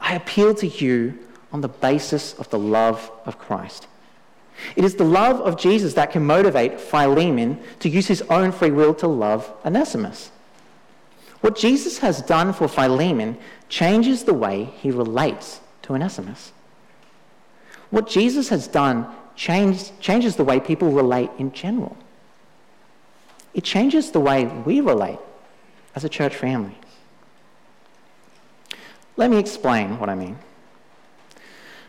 I 0.00 0.14
appeal 0.14 0.54
to 0.56 0.66
you 0.66 1.18
on 1.52 1.60
the 1.60 1.68
basis 1.68 2.34
of 2.34 2.48
the 2.50 2.58
love 2.58 3.10
of 3.24 3.38
Christ. 3.38 3.86
It 4.74 4.84
is 4.84 4.94
the 4.94 5.04
love 5.04 5.40
of 5.40 5.58
Jesus 5.58 5.94
that 5.94 6.12
can 6.12 6.24
motivate 6.24 6.80
Philemon 6.80 7.60
to 7.80 7.88
use 7.88 8.06
his 8.06 8.22
own 8.22 8.52
free 8.52 8.70
will 8.70 8.94
to 8.94 9.06
love 9.06 9.52
Onesimus. 9.64 10.30
What 11.40 11.56
Jesus 11.56 11.98
has 11.98 12.22
done 12.22 12.52
for 12.52 12.66
Philemon 12.66 13.36
changes 13.68 14.24
the 14.24 14.34
way 14.34 14.64
he 14.64 14.90
relates 14.90 15.60
to 15.82 15.94
Onesimus. 15.94 16.52
What 17.90 18.08
Jesus 18.08 18.48
has 18.48 18.66
done 18.66 19.06
change, 19.36 19.98
changes 20.00 20.36
the 20.36 20.44
way 20.44 20.58
people 20.58 20.90
relate 20.90 21.30
in 21.38 21.52
general. 21.52 21.96
It 23.54 23.64
changes 23.64 24.10
the 24.10 24.20
way 24.20 24.46
we 24.46 24.80
relate 24.80 25.18
as 25.94 26.04
a 26.04 26.08
church 26.08 26.34
family. 26.34 26.76
Let 29.16 29.30
me 29.30 29.38
explain 29.38 29.98
what 29.98 30.08
I 30.08 30.14
mean. 30.14 30.38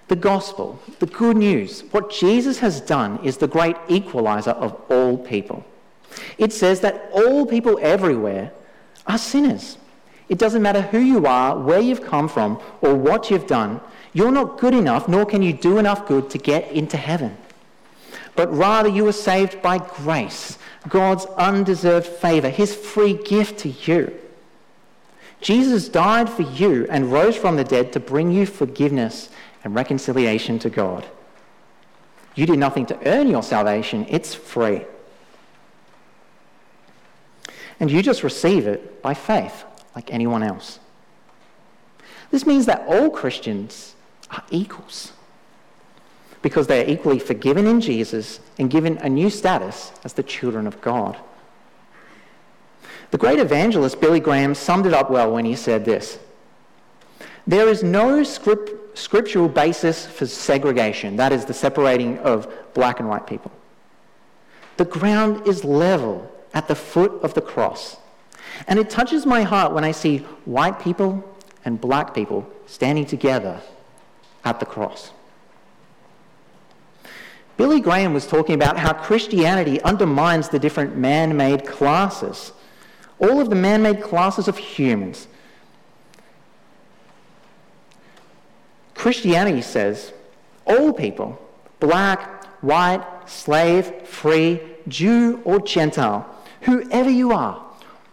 The 0.07 0.15
gospel, 0.15 0.79
the 0.99 1.05
good 1.05 1.35
news, 1.35 1.81
what 1.91 2.09
Jesus 2.09 2.59
has 2.59 2.79
done 2.79 3.19
is 3.23 3.37
the 3.37 3.47
great 3.47 3.75
equalizer 3.89 4.51
of 4.51 4.79
all 4.89 5.17
people. 5.17 5.65
It 6.37 6.53
says 6.53 6.79
that 6.81 7.09
all 7.11 7.45
people 7.45 7.77
everywhere 7.81 8.53
are 9.05 9.17
sinners. 9.17 9.77
It 10.29 10.37
doesn't 10.37 10.61
matter 10.61 10.81
who 10.81 10.99
you 10.99 11.25
are, 11.25 11.57
where 11.59 11.79
you've 11.79 12.03
come 12.03 12.29
from, 12.29 12.61
or 12.81 12.95
what 12.95 13.29
you've 13.29 13.47
done. 13.47 13.81
You're 14.13 14.31
not 14.31 14.59
good 14.59 14.73
enough, 14.73 15.07
nor 15.07 15.25
can 15.25 15.41
you 15.41 15.53
do 15.53 15.77
enough 15.77 16.07
good 16.07 16.29
to 16.29 16.37
get 16.37 16.71
into 16.71 16.97
heaven. 16.97 17.37
But 18.35 18.53
rather, 18.53 18.89
you 18.89 19.07
are 19.07 19.13
saved 19.13 19.61
by 19.61 19.79
grace, 19.79 20.57
God's 20.87 21.25
undeserved 21.37 22.07
favor, 22.07 22.49
his 22.49 22.73
free 22.73 23.13
gift 23.13 23.59
to 23.59 23.69
you. 23.69 24.17
Jesus 25.41 25.87
died 25.87 26.29
for 26.29 26.41
you 26.41 26.87
and 26.89 27.11
rose 27.11 27.35
from 27.35 27.55
the 27.55 27.63
dead 27.63 27.93
to 27.93 27.99
bring 27.99 28.31
you 28.31 28.45
forgiveness 28.45 29.29
and 29.63 29.75
reconciliation 29.75 30.59
to 30.59 30.69
God. 30.69 31.05
You 32.35 32.45
did 32.45 32.59
nothing 32.59 32.85
to 32.87 33.07
earn 33.07 33.27
your 33.27 33.43
salvation, 33.43 34.05
it's 34.09 34.33
free. 34.33 34.81
And 37.79 37.91
you 37.91 38.01
just 38.01 38.23
receive 38.23 38.67
it 38.67 39.01
by 39.01 39.13
faith, 39.13 39.63
like 39.95 40.11
anyone 40.11 40.43
else. 40.43 40.79
This 42.31 42.45
means 42.45 42.65
that 42.65 42.85
all 42.87 43.09
Christians 43.09 43.95
are 44.31 44.43
equals 44.49 45.13
because 46.41 46.67
they 46.67 46.83
are 46.83 46.89
equally 46.89 47.19
forgiven 47.19 47.65
in 47.67 47.81
Jesus 47.81 48.39
and 48.57 48.69
given 48.69 48.97
a 48.97 49.09
new 49.09 49.29
status 49.29 49.91
as 50.03 50.13
the 50.13 50.23
children 50.23 50.67
of 50.67 50.79
God. 50.81 51.17
The 53.11 53.17
great 53.17 53.39
evangelist 53.39 54.01
Billy 54.01 54.19
Graham 54.19 54.53
summed 54.53 54.85
it 54.85 54.93
up 54.93 55.09
well 55.09 55.31
when 55.31 55.45
he 55.45 55.55
said 55.55 55.85
this 55.85 56.19
There 57.45 57.67
is 57.67 57.83
no 57.83 58.23
script, 58.23 58.97
scriptural 58.97 59.47
basis 59.47 60.05
for 60.05 60.25
segregation, 60.25 61.15
that 61.17 61.31
is, 61.31 61.45
the 61.45 61.53
separating 61.53 62.17
of 62.19 62.51
black 62.73 62.99
and 62.99 63.07
white 63.07 63.27
people. 63.27 63.51
The 64.77 64.85
ground 64.85 65.47
is 65.47 65.63
level 65.63 66.31
at 66.53 66.67
the 66.67 66.75
foot 66.75 67.11
of 67.23 67.33
the 67.33 67.41
cross. 67.41 67.97
And 68.67 68.79
it 68.79 68.89
touches 68.89 69.25
my 69.25 69.43
heart 69.43 69.73
when 69.73 69.83
I 69.83 69.91
see 69.91 70.19
white 70.45 70.79
people 70.79 71.23
and 71.65 71.79
black 71.79 72.13
people 72.13 72.49
standing 72.65 73.05
together 73.05 73.61
at 74.43 74.59
the 74.59 74.65
cross. 74.65 75.11
Billy 77.57 77.79
Graham 77.79 78.13
was 78.13 78.27
talking 78.27 78.55
about 78.55 78.77
how 78.77 78.93
Christianity 78.93 79.81
undermines 79.81 80.49
the 80.49 80.59
different 80.59 80.95
man 80.95 81.35
made 81.35 81.65
classes 81.65 82.51
all 83.19 83.39
of 83.39 83.49
the 83.49 83.55
man 83.55 83.81
made 83.81 84.01
classes 84.01 84.47
of 84.47 84.57
humans. 84.57 85.27
Christianity 88.93 89.61
says 89.61 90.13
all 90.65 90.91
people, 90.91 91.39
black, 91.79 92.45
white, 92.61 93.05
slave, 93.25 94.07
free, 94.07 94.59
Jew, 94.87 95.41
or 95.45 95.59
Gentile, 95.59 96.27
whoever 96.61 97.09
you 97.09 97.31
are, 97.31 97.63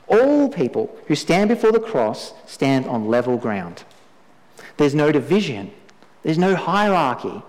all 0.06 0.49
people 0.49 0.96
who 1.06 1.14
stand 1.14 1.49
before 1.49 1.73
the 1.73 1.80
cross 1.80 2.34
stand 2.46 2.87
on 2.87 3.08
level 3.08 3.37
ground. 3.37 3.84
There's 4.76 4.94
no 4.94 5.12
division, 5.12 5.73
there's 6.23 6.38
no 6.38 6.54
hierarchy. 6.54 7.42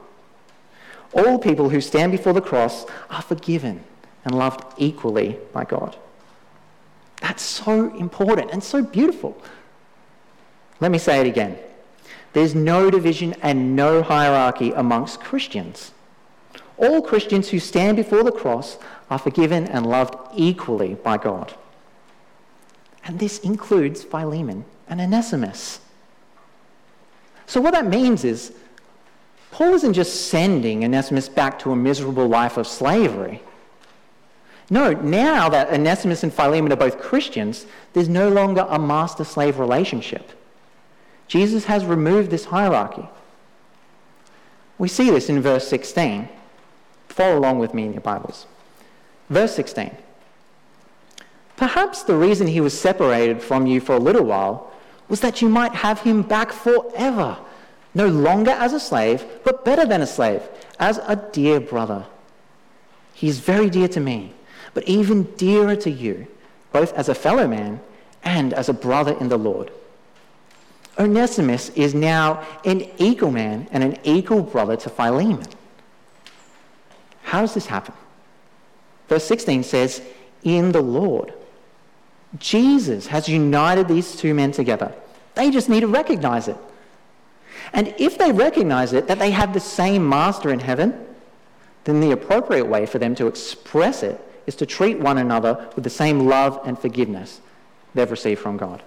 All 1.13 1.39
people 1.39 1.69
who 1.69 1.81
stand 1.81 2.11
before 2.11 2.33
the 2.33 2.41
cross 2.41 2.85
are 3.09 3.21
forgiven 3.21 3.83
and 4.23 4.37
loved 4.37 4.63
equally 4.77 5.37
by 5.53 5.63
God. 5.63 5.97
That's 7.21 7.43
so 7.43 7.95
important 7.95 8.51
and 8.51 8.63
so 8.63 8.83
beautiful. 8.83 9.41
Let 10.79 10.91
me 10.91 10.97
say 10.97 11.21
it 11.21 11.27
again. 11.27 11.57
There's 12.33 12.53
no 12.53 12.91
division 12.91 13.33
and 13.41 13.75
no 13.75 14.03
hierarchy 14.03 14.71
amongst 14.73 15.21
Christians. 15.21 15.91
All 16.77 17.01
Christians 17.01 17.49
who 17.49 17.59
stand 17.59 17.95
before 17.95 18.23
the 18.23 18.31
cross 18.31 18.77
are 19.09 19.17
forgiven 19.17 19.67
and 19.67 19.85
loved 19.85 20.15
equally 20.35 20.95
by 20.95 21.17
God. 21.17 21.55
And 23.05 23.19
this 23.19 23.39
includes 23.39 24.03
Philemon 24.03 24.65
and 24.89 24.99
Onesimus. 24.99 25.79
So, 27.45 27.61
what 27.61 27.71
that 27.71 27.85
means 27.85 28.25
is, 28.25 28.51
Paul 29.51 29.73
isn't 29.75 29.93
just 29.93 30.27
sending 30.27 30.83
Onesimus 30.83 31.29
back 31.29 31.59
to 31.59 31.71
a 31.71 31.75
miserable 31.75 32.27
life 32.27 32.57
of 32.57 32.67
slavery. 32.67 33.41
No, 34.69 34.93
now 34.93 35.47
that 35.49 35.71
Onesimus 35.71 36.23
and 36.23 36.33
Philemon 36.33 36.71
are 36.71 36.77
both 36.77 36.99
Christians, 36.99 37.65
there's 37.93 38.09
no 38.09 38.29
longer 38.29 38.65
a 38.67 38.79
master 38.79 39.23
slave 39.23 39.59
relationship. 39.59 40.31
Jesus 41.27 41.65
has 41.65 41.85
removed 41.85 42.31
this 42.31 42.45
hierarchy. 42.45 43.07
We 44.77 44.87
see 44.87 45.09
this 45.09 45.29
in 45.29 45.41
verse 45.41 45.67
16. 45.67 46.27
Follow 47.09 47.37
along 47.37 47.59
with 47.59 47.73
me 47.73 47.85
in 47.85 47.93
your 47.93 48.01
Bibles. 48.01 48.45
Verse 49.29 49.55
16. 49.55 49.95
Perhaps 51.57 52.03
the 52.03 52.15
reason 52.15 52.47
he 52.47 52.59
was 52.59 52.77
separated 52.77 53.41
from 53.41 53.65
you 53.65 53.79
for 53.79 53.95
a 53.95 53.99
little 53.99 54.25
while 54.25 54.71
was 55.07 55.21
that 55.21 55.41
you 55.41 55.47
might 55.47 55.73
have 55.73 56.01
him 56.01 56.21
back 56.23 56.51
forever, 56.51 57.37
no 57.93 58.07
longer 58.07 58.51
as 58.51 58.73
a 58.73 58.79
slave, 58.79 59.23
but 59.43 59.63
better 59.63 59.85
than 59.85 60.01
a 60.01 60.07
slave, 60.07 60.41
as 60.79 60.97
a 61.07 61.15
dear 61.15 61.59
brother. 61.59 62.05
He 63.13 63.29
is 63.29 63.39
very 63.39 63.69
dear 63.69 63.87
to 63.89 63.99
me 63.99 64.33
but 64.75 64.87
even 64.87 65.23
dearer 65.37 65.75
to 65.77 65.89
you, 65.89 66.27
both 66.71 66.93
as 66.93 67.09
a 67.09 67.15
fellow 67.15 67.47
man 67.47 67.79
and 68.23 68.53
as 68.53 68.69
a 68.69 68.73
brother 68.73 69.17
in 69.19 69.29
the 69.29 69.37
Lord. 69.37 69.71
Onesimus 70.99 71.69
is 71.69 71.95
now 71.95 72.45
an 72.65 72.87
equal 72.97 73.31
man 73.31 73.67
and 73.71 73.83
an 73.83 73.97
equal 74.03 74.43
brother 74.43 74.75
to 74.75 74.89
Philemon. 74.89 75.47
How 77.23 77.41
does 77.41 77.53
this 77.53 77.65
happen? 77.65 77.93
Verse 79.07 79.23
16 79.25 79.63
says, 79.63 80.01
In 80.43 80.71
the 80.71 80.81
Lord. 80.81 81.33
Jesus 82.37 83.07
has 83.07 83.29
united 83.29 83.87
these 83.87 84.15
two 84.17 84.33
men 84.33 84.51
together. 84.51 84.93
They 85.35 85.51
just 85.51 85.69
need 85.69 85.81
to 85.81 85.87
recognize 85.87 86.49
it. 86.49 86.57
And 87.71 87.93
if 87.97 88.17
they 88.17 88.33
recognize 88.33 88.91
it, 88.91 89.07
that 89.07 89.19
they 89.19 89.31
have 89.31 89.53
the 89.53 89.59
same 89.61 90.07
master 90.07 90.51
in 90.51 90.59
heaven, 90.59 91.05
then 91.85 92.01
the 92.01 92.11
appropriate 92.11 92.65
way 92.65 92.85
for 92.85 92.99
them 92.99 93.15
to 93.15 93.27
express 93.27 94.03
it 94.03 94.19
is 94.45 94.55
to 94.55 94.65
treat 94.65 94.99
one 94.99 95.17
another 95.17 95.69
with 95.75 95.83
the 95.83 95.89
same 95.89 96.27
love 96.27 96.59
and 96.65 96.77
forgiveness 96.77 97.41
they've 97.93 98.11
received 98.11 98.41
from 98.41 98.57
God. 98.57 98.83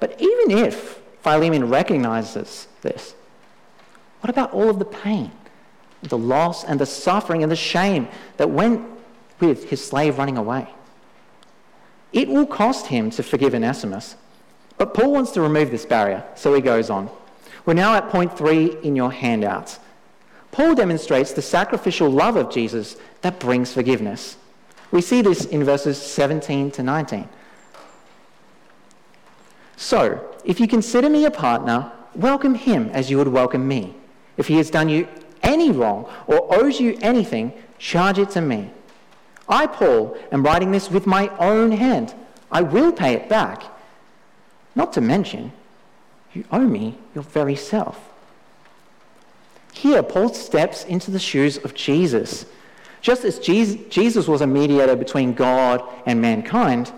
But 0.00 0.20
even 0.20 0.50
if 0.50 1.00
Philemon 1.22 1.68
recognizes 1.68 2.68
this, 2.82 3.14
what 4.20 4.30
about 4.30 4.52
all 4.52 4.70
of 4.70 4.78
the 4.78 4.84
pain, 4.84 5.30
the 6.02 6.18
loss, 6.18 6.64
and 6.64 6.78
the 6.80 6.86
suffering 6.86 7.42
and 7.42 7.50
the 7.50 7.56
shame 7.56 8.08
that 8.36 8.50
went 8.50 8.84
with 9.40 9.70
his 9.70 9.84
slave 9.84 10.18
running 10.18 10.36
away? 10.36 10.68
It 12.12 12.28
will 12.28 12.46
cost 12.46 12.86
him 12.86 13.10
to 13.10 13.22
forgive 13.22 13.54
Onesimus. 13.54 14.16
But 14.76 14.94
Paul 14.94 15.12
wants 15.12 15.32
to 15.32 15.40
remove 15.40 15.70
this 15.70 15.84
barrier, 15.84 16.24
so 16.36 16.54
he 16.54 16.60
goes 16.60 16.90
on. 16.90 17.10
We're 17.66 17.74
now 17.74 17.94
at 17.94 18.08
point 18.08 18.36
three 18.38 18.76
in 18.82 18.96
your 18.96 19.12
handouts. 19.12 19.78
Paul 20.52 20.74
demonstrates 20.74 21.32
the 21.32 21.42
sacrificial 21.42 22.08
love 22.08 22.36
of 22.36 22.50
Jesus 22.50 22.96
that 23.22 23.38
brings 23.38 23.72
forgiveness. 23.72 24.36
We 24.90 25.02
see 25.02 25.22
this 25.22 25.44
in 25.44 25.64
verses 25.64 26.00
17 26.00 26.70
to 26.72 26.82
19. 26.82 27.28
So, 29.76 30.34
if 30.44 30.58
you 30.58 30.66
consider 30.66 31.08
me 31.08 31.24
a 31.24 31.30
partner, 31.30 31.92
welcome 32.14 32.54
him 32.54 32.88
as 32.90 33.10
you 33.10 33.18
would 33.18 33.28
welcome 33.28 33.68
me. 33.68 33.94
If 34.36 34.48
he 34.48 34.56
has 34.56 34.70
done 34.70 34.88
you 34.88 35.06
any 35.42 35.70
wrong 35.70 36.10
or 36.26 36.52
owes 36.54 36.80
you 36.80 36.98
anything, 37.00 37.52
charge 37.78 38.18
it 38.18 38.30
to 38.30 38.40
me. 38.40 38.70
I, 39.48 39.66
Paul, 39.66 40.16
am 40.32 40.42
writing 40.42 40.72
this 40.72 40.90
with 40.90 41.06
my 41.06 41.28
own 41.38 41.70
hand. 41.72 42.14
I 42.50 42.62
will 42.62 42.92
pay 42.92 43.14
it 43.14 43.28
back. 43.28 43.62
Not 44.74 44.92
to 44.94 45.00
mention, 45.00 45.52
you 46.32 46.44
owe 46.50 46.60
me 46.60 46.98
your 47.14 47.24
very 47.24 47.56
self. 47.56 48.07
Here, 49.78 50.02
Paul 50.02 50.34
steps 50.34 50.82
into 50.86 51.12
the 51.12 51.20
shoes 51.20 51.56
of 51.58 51.72
Jesus. 51.72 52.46
Just 53.00 53.24
as 53.24 53.38
Jesus 53.38 54.26
was 54.26 54.40
a 54.40 54.46
mediator 54.46 54.96
between 54.96 55.34
God 55.34 55.88
and 56.04 56.20
mankind, 56.20 56.90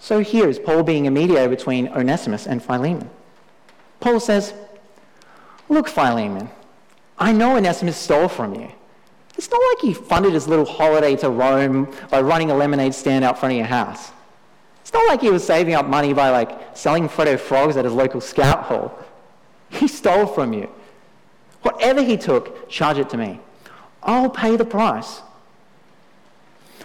so 0.00 0.18
here 0.18 0.46
is 0.46 0.58
Paul 0.58 0.82
being 0.82 1.06
a 1.06 1.10
mediator 1.10 1.48
between 1.48 1.88
Onesimus 1.88 2.46
and 2.46 2.62
Philemon. 2.62 3.08
Paul 4.00 4.20
says, 4.20 4.52
Look, 5.70 5.88
Philemon, 5.88 6.50
I 7.16 7.32
know 7.32 7.56
Onesimus 7.56 7.96
stole 7.96 8.28
from 8.28 8.54
you. 8.54 8.70
It's 9.38 9.50
not 9.50 9.62
like 9.72 9.80
he 9.80 9.94
funded 9.94 10.34
his 10.34 10.46
little 10.46 10.66
holiday 10.66 11.16
to 11.16 11.30
Rome 11.30 11.90
by 12.10 12.20
running 12.20 12.50
a 12.50 12.54
lemonade 12.54 12.94
stand 12.94 13.24
out 13.24 13.38
front 13.38 13.54
of 13.54 13.56
your 13.56 13.66
house. 13.66 14.12
It's 14.82 14.92
not 14.92 15.08
like 15.08 15.22
he 15.22 15.30
was 15.30 15.42
saving 15.42 15.72
up 15.72 15.86
money 15.86 16.12
by 16.12 16.28
like 16.28 16.76
selling 16.76 17.08
Freddo 17.08 17.40
frogs 17.40 17.78
at 17.78 17.86
his 17.86 17.94
local 17.94 18.20
scout 18.20 18.64
hall. 18.64 18.94
He 19.70 19.88
stole 19.88 20.26
from 20.26 20.52
you. 20.52 20.68
Whatever 21.64 22.02
he 22.02 22.18
took, 22.18 22.68
charge 22.68 22.98
it 22.98 23.08
to 23.08 23.16
me. 23.16 23.40
I'll 24.02 24.28
pay 24.28 24.54
the 24.56 24.66
price. 24.66 25.22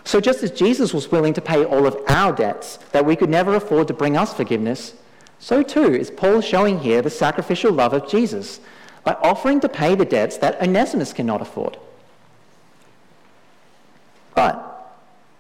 So, 0.06 0.22
just 0.22 0.42
as 0.42 0.52
Jesus 0.52 0.94
was 0.94 1.12
willing 1.12 1.34
to 1.34 1.42
pay 1.42 1.66
all 1.66 1.86
of 1.86 1.98
our 2.08 2.32
debts 2.32 2.78
that 2.94 3.06
we 3.06 3.18
could 3.18 3.30
never 3.30 3.56
afford 3.56 3.90
to 3.90 3.94
bring 3.94 4.16
us 4.16 4.34
forgiveness, 4.34 4.94
so 5.38 5.62
too 5.62 5.94
is 5.94 6.10
Paul 6.10 6.40
showing 6.40 6.80
here 6.80 7.02
the 7.02 7.10
sacrificial 7.10 7.74
love 7.74 7.94
of 7.94 8.10
Jesus 8.10 8.62
by 9.04 9.18
offering 9.22 9.60
to 9.60 9.70
pay 9.70 9.96
the 9.96 10.06
debts 10.06 10.38
that 10.38 10.62
Onesimus 10.62 11.12
cannot 11.12 11.42
afford. 11.42 11.78
But 14.34 14.96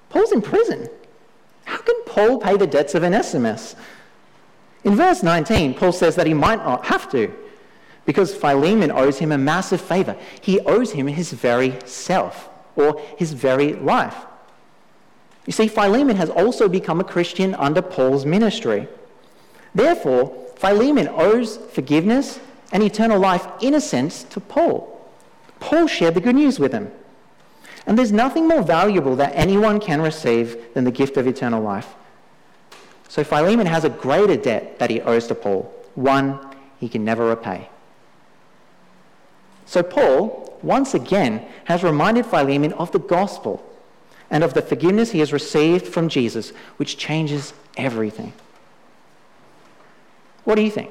Paul's 0.09 0.33
in 0.33 0.41
prison. 0.41 0.89
How 1.63 1.77
can 1.77 2.03
Paul 2.05 2.39
pay 2.39 2.57
the 2.57 2.67
debts 2.67 2.93
of 2.93 3.03
Onesimus? 3.03 3.77
In 4.83 4.95
verse 4.95 5.23
19, 5.23 5.75
Paul 5.75 5.93
says 5.93 6.17
that 6.17 6.27
he 6.27 6.33
might 6.33 6.59
not 6.65 6.85
have 6.87 7.09
to 7.11 7.33
because 8.09 8.33
Philemon 8.33 8.89
owes 8.89 9.19
him 9.19 9.31
a 9.31 9.37
massive 9.37 9.79
favor. 9.79 10.17
He 10.41 10.59
owes 10.61 10.93
him 10.93 11.05
his 11.05 11.31
very 11.31 11.77
self 11.85 12.49
or 12.75 12.99
his 13.17 13.33
very 13.33 13.73
life. 13.73 14.15
You 15.45 15.53
see, 15.53 15.67
Philemon 15.67 16.15
has 16.15 16.31
also 16.31 16.67
become 16.67 16.99
a 16.99 17.03
Christian 17.03 17.53
under 17.53 17.83
Paul's 17.83 18.25
ministry. 18.25 18.87
Therefore, 19.75 20.33
Philemon 20.55 21.07
owes 21.07 21.57
forgiveness 21.57 22.39
and 22.71 22.81
eternal 22.81 23.19
life, 23.19 23.47
in 23.61 23.75
a 23.75 23.79
sense, 23.79 24.23
to 24.23 24.39
Paul. 24.39 25.07
Paul 25.59 25.85
shared 25.85 26.15
the 26.15 26.21
good 26.21 26.33
news 26.35 26.59
with 26.59 26.71
him. 26.71 26.91
And 27.85 27.95
there's 27.95 28.11
nothing 28.11 28.47
more 28.47 28.63
valuable 28.63 29.17
that 29.17 29.33
anyone 29.35 29.79
can 29.79 30.01
receive 30.01 30.73
than 30.73 30.83
the 30.83 30.89
gift 30.89 31.15
of 31.15 31.27
eternal 31.27 31.61
life. 31.61 31.93
So 33.07 33.23
Philemon 33.23 33.67
has 33.67 33.83
a 33.83 33.89
greater 33.91 34.35
debt 34.35 34.79
that 34.79 34.89
he 34.89 34.99
owes 34.99 35.27
to 35.27 35.35
Paul, 35.35 35.71
one 35.93 36.39
he 36.79 36.89
can 36.89 37.05
never 37.05 37.27
repay. 37.27 37.69
So 39.69 39.83
Paul, 39.83 40.57
once 40.63 40.95
again, 40.95 41.45
has 41.65 41.83
reminded 41.83 42.25
Philemon 42.25 42.73
of 42.73 42.91
the 42.91 42.97
gospel 42.97 43.63
and 44.31 44.43
of 44.43 44.55
the 44.55 44.63
forgiveness 44.63 45.11
he 45.11 45.19
has 45.19 45.31
received 45.31 45.85
from 45.85 46.09
Jesus, 46.09 46.49
which 46.77 46.97
changes 46.97 47.53
everything. 47.77 48.33
What 50.43 50.55
do 50.55 50.63
you 50.63 50.71
think? 50.71 50.89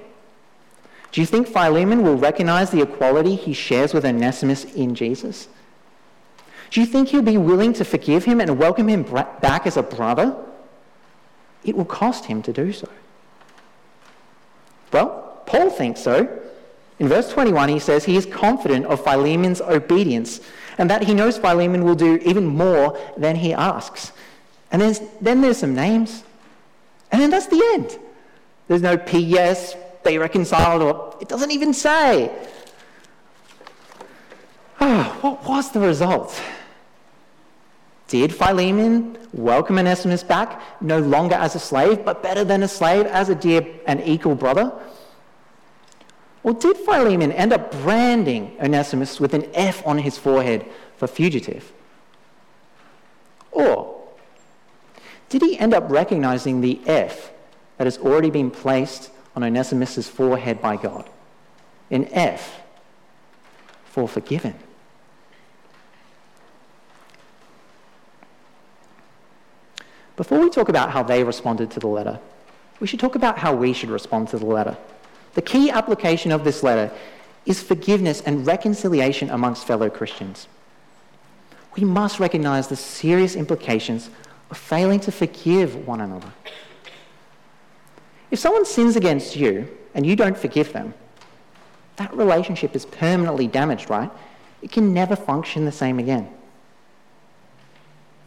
Do 1.10 1.20
you 1.20 1.26
think 1.26 1.48
Philemon 1.48 2.04
will 2.04 2.14
recognize 2.14 2.70
the 2.70 2.80
equality 2.80 3.34
he 3.34 3.52
shares 3.52 3.92
with 3.92 4.04
Onesimus 4.04 4.62
in 4.62 4.94
Jesus? 4.94 5.48
Do 6.70 6.80
you 6.80 6.86
think 6.86 7.08
he'll 7.08 7.20
be 7.20 7.36
willing 7.36 7.72
to 7.72 7.84
forgive 7.84 8.26
him 8.26 8.40
and 8.40 8.60
welcome 8.60 8.86
him 8.86 9.02
back 9.02 9.66
as 9.66 9.76
a 9.76 9.82
brother? 9.82 10.36
It 11.64 11.76
will 11.76 11.84
cost 11.84 12.26
him 12.26 12.42
to 12.42 12.52
do 12.52 12.72
so. 12.72 12.88
Well, 14.92 15.42
Paul 15.46 15.68
thinks 15.68 16.00
so. 16.00 16.44
In 16.98 17.08
verse 17.08 17.30
21, 17.30 17.68
he 17.68 17.78
says 17.78 18.04
he 18.04 18.16
is 18.16 18.26
confident 18.26 18.86
of 18.86 19.02
Philemon's 19.04 19.60
obedience 19.60 20.40
and 20.78 20.88
that 20.90 21.02
he 21.02 21.14
knows 21.14 21.38
Philemon 21.38 21.84
will 21.84 21.94
do 21.94 22.16
even 22.24 22.46
more 22.46 22.98
than 23.16 23.36
he 23.36 23.52
asks. 23.52 24.12
And 24.70 24.82
then, 24.82 25.08
then 25.20 25.40
there's 25.40 25.58
some 25.58 25.74
names. 25.74 26.22
And 27.10 27.20
then 27.20 27.30
that's 27.30 27.46
the 27.46 27.62
end. 27.74 27.98
There's 28.68 28.82
no 28.82 28.96
P.S. 28.96 29.76
They 30.02 30.18
reconciled, 30.18 30.82
or 30.82 31.16
it 31.20 31.28
doesn't 31.28 31.50
even 31.50 31.72
say. 31.72 32.30
Oh, 34.80 35.18
what 35.22 35.48
was 35.48 35.70
the 35.72 35.80
result? 35.80 36.40
Did 38.08 38.34
Philemon 38.34 39.18
welcome 39.32 39.78
Onesimus 39.78 40.22
back, 40.22 40.62
no 40.80 40.98
longer 41.00 41.34
as 41.34 41.54
a 41.54 41.58
slave, 41.58 42.04
but 42.04 42.22
better 42.22 42.44
than 42.44 42.62
a 42.62 42.68
slave, 42.68 43.06
as 43.06 43.28
a 43.28 43.34
dear 43.34 43.66
and 43.86 44.00
equal 44.06 44.34
brother? 44.34 44.72
Or 46.42 46.54
did 46.54 46.76
Philemon 46.76 47.32
end 47.32 47.52
up 47.52 47.72
branding 47.82 48.56
Onesimus 48.60 49.20
with 49.20 49.34
an 49.34 49.48
F 49.54 49.84
on 49.86 49.98
his 49.98 50.16
forehead 50.16 50.64
for 50.96 51.06
fugitive? 51.06 51.72
Or 53.50 54.08
did 55.28 55.42
he 55.42 55.58
end 55.58 55.74
up 55.74 55.90
recognizing 55.90 56.60
the 56.60 56.80
F 56.86 57.32
that 57.76 57.86
has 57.86 57.98
already 57.98 58.30
been 58.30 58.50
placed 58.50 59.10
on 59.34 59.42
Onesimus' 59.42 60.08
forehead 60.08 60.62
by 60.62 60.76
God? 60.76 61.08
An 61.90 62.08
F 62.12 62.62
for 63.84 64.08
forgiven. 64.08 64.54
Before 70.16 70.40
we 70.40 70.50
talk 70.50 70.68
about 70.68 70.90
how 70.90 71.02
they 71.02 71.22
responded 71.22 71.70
to 71.72 71.80
the 71.80 71.86
letter, 71.86 72.18
we 72.80 72.86
should 72.86 73.00
talk 73.00 73.14
about 73.14 73.38
how 73.38 73.54
we 73.54 73.72
should 73.72 73.90
respond 73.90 74.28
to 74.28 74.38
the 74.38 74.46
letter. 74.46 74.76
The 75.38 75.42
key 75.42 75.70
application 75.70 76.32
of 76.32 76.42
this 76.42 76.64
letter 76.64 76.90
is 77.46 77.62
forgiveness 77.62 78.20
and 78.22 78.44
reconciliation 78.44 79.30
amongst 79.30 79.68
fellow 79.68 79.88
Christians. 79.88 80.48
We 81.76 81.84
must 81.84 82.18
recognize 82.18 82.66
the 82.66 82.74
serious 82.74 83.36
implications 83.36 84.10
of 84.50 84.58
failing 84.58 84.98
to 84.98 85.12
forgive 85.12 85.86
one 85.86 86.00
another. 86.00 86.32
If 88.32 88.40
someone 88.40 88.64
sins 88.64 88.96
against 88.96 89.36
you 89.36 89.68
and 89.94 90.04
you 90.04 90.16
don't 90.16 90.36
forgive 90.36 90.72
them, 90.72 90.92
that 91.98 92.12
relationship 92.16 92.74
is 92.74 92.84
permanently 92.84 93.46
damaged, 93.46 93.88
right? 93.88 94.10
It 94.60 94.72
can 94.72 94.92
never 94.92 95.14
function 95.14 95.64
the 95.64 95.70
same 95.70 96.00
again. 96.00 96.28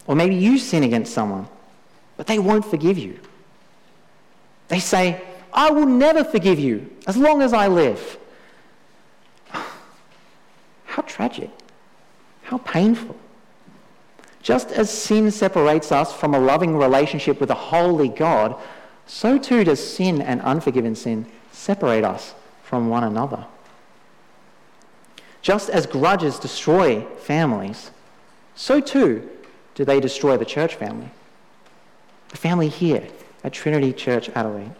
Or 0.06 0.16
maybe 0.16 0.34
you 0.34 0.56
sin 0.56 0.82
against 0.82 1.12
someone, 1.12 1.46
but 2.16 2.26
they 2.26 2.38
won't 2.38 2.64
forgive 2.64 2.96
you. 2.96 3.20
They 4.68 4.80
say, 4.80 5.22
I 5.52 5.70
will 5.70 5.86
never 5.86 6.24
forgive 6.24 6.58
you 6.58 6.90
as 7.06 7.16
long 7.16 7.42
as 7.42 7.52
I 7.52 7.68
live. 7.68 8.18
How 9.50 11.02
tragic. 11.02 11.50
How 12.44 12.58
painful. 12.58 13.16
Just 14.42 14.72
as 14.72 14.90
sin 14.90 15.30
separates 15.30 15.92
us 15.92 16.12
from 16.12 16.34
a 16.34 16.38
loving 16.38 16.76
relationship 16.76 17.40
with 17.40 17.50
a 17.50 17.54
holy 17.54 18.08
God, 18.08 18.56
so 19.06 19.38
too 19.38 19.64
does 19.64 19.86
sin 19.86 20.20
and 20.20 20.40
unforgiven 20.42 20.94
sin 20.94 21.26
separate 21.52 22.04
us 22.04 22.34
from 22.62 22.88
one 22.88 23.04
another. 23.04 23.46
Just 25.42 25.70
as 25.70 25.86
grudges 25.86 26.38
destroy 26.38 27.02
families, 27.20 27.90
so 28.54 28.80
too 28.80 29.28
do 29.74 29.84
they 29.84 30.00
destroy 30.00 30.36
the 30.36 30.44
church 30.44 30.74
family. 30.74 31.10
The 32.28 32.36
family 32.36 32.68
here 32.68 33.06
at 33.44 33.52
Trinity 33.52 33.92
Church 33.92 34.28
Adelaide. 34.30 34.72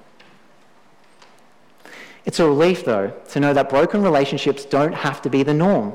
It's 2.25 2.41
a 2.41 2.47
relief, 2.47 2.85
though, 2.85 3.13
to 3.31 3.41
know 3.41 3.53
that 3.53 3.69
broken 3.69 4.03
relationships 4.03 4.65
don't 4.65 4.95
have 4.95 5.23
to 5.23 5.31
be 5.31 5.43
the 5.43 5.55
norm. 5.55 5.95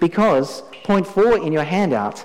Because, 0.00 0.62
point 0.84 1.06
four 1.06 1.36
in 1.36 1.52
your 1.52 1.64
handout, 1.64 2.24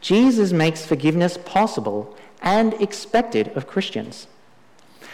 Jesus 0.00 0.52
makes 0.52 0.86
forgiveness 0.86 1.38
possible 1.44 2.16
and 2.40 2.74
expected 2.74 3.48
of 3.56 3.66
Christians. 3.66 4.26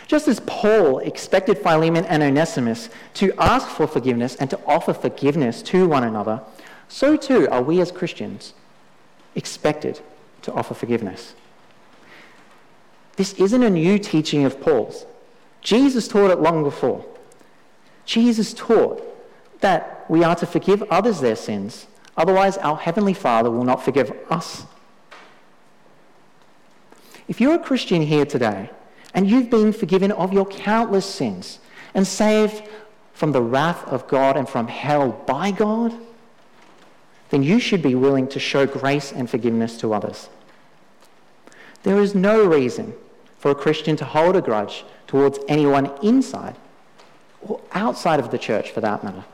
Just 0.07 0.26
as 0.26 0.40
Paul 0.40 0.98
expected 0.98 1.59
Philemon 1.59 2.05
and 2.07 2.22
Onesimus 2.22 2.90
to 3.14 3.33
ask 3.38 3.68
for 3.68 3.87
forgiveness 3.87 4.35
and 4.35 4.50
to 4.50 4.61
offer 4.66 4.92
forgiveness 4.92 5.62
to 5.62 5.87
one 5.87 6.03
another, 6.03 6.42
so 6.88 7.16
too 7.16 7.48
are 7.48 7.62
we 7.62 7.81
as 7.81 7.92
Christians 7.92 8.53
expected 9.37 10.00
to 10.42 10.53
offer 10.53 10.74
forgiveness. 10.74 11.35
This 13.14 13.35
isn't 13.35 13.62
a 13.62 13.70
new 13.70 13.98
teaching 13.98 14.44
of 14.44 14.61
Paul's. 14.61 15.07
Jesus 15.61 16.09
taught 16.09 16.33
it 16.33 16.40
long 16.40 16.64
before. 16.64 17.05
Jesus 18.11 18.53
taught 18.53 19.01
that 19.61 20.05
we 20.09 20.25
are 20.25 20.35
to 20.35 20.44
forgive 20.44 20.83
others 20.90 21.20
their 21.20 21.37
sins, 21.37 21.87
otherwise, 22.16 22.59
our 22.59 22.77
Heavenly 22.77 23.14
Father 23.14 23.53
will 23.53 23.62
not 23.62 23.85
forgive 23.85 24.11
us. 24.29 24.66
If 27.29 27.40
you're 27.40 27.55
a 27.55 27.59
Christian 27.61 28.03
here 28.03 28.27
today 28.27 28.68
and 29.14 29.31
you've 29.31 29.49
been 29.49 29.73
forgiven 29.73 30.11
of 30.11 30.33
your 30.33 30.44
countless 30.46 31.07
sins 31.07 31.61
and 31.94 32.05
saved 32.05 32.64
from 33.12 33.31
the 33.31 33.42
wrath 33.42 33.87
of 33.87 34.09
God 34.09 34.37
and 34.37 34.49
from 34.49 34.66
hell 34.66 35.12
by 35.12 35.53
God, 35.53 35.94
then 37.29 37.44
you 37.44 37.61
should 37.61 37.81
be 37.81 37.94
willing 37.94 38.27
to 38.27 38.40
show 38.40 38.66
grace 38.66 39.12
and 39.12 39.31
forgiveness 39.31 39.79
to 39.79 39.94
others. 39.94 40.29
There 41.85 42.01
is 42.01 42.16
no 42.16 42.44
reason 42.44 42.92
for 43.38 43.53
a 43.53 43.55
Christian 43.55 43.94
to 43.99 44.05
hold 44.05 44.35
a 44.35 44.42
grudge 44.42 44.85
towards 45.07 45.38
anyone 45.46 45.92
inside 46.03 46.57
or 47.42 47.61
outside 47.72 48.20
of 48.20 48.31
the 48.31 48.38
church 48.38 48.70
for 48.70 48.81
that 48.81 49.03
matter. 49.03 49.24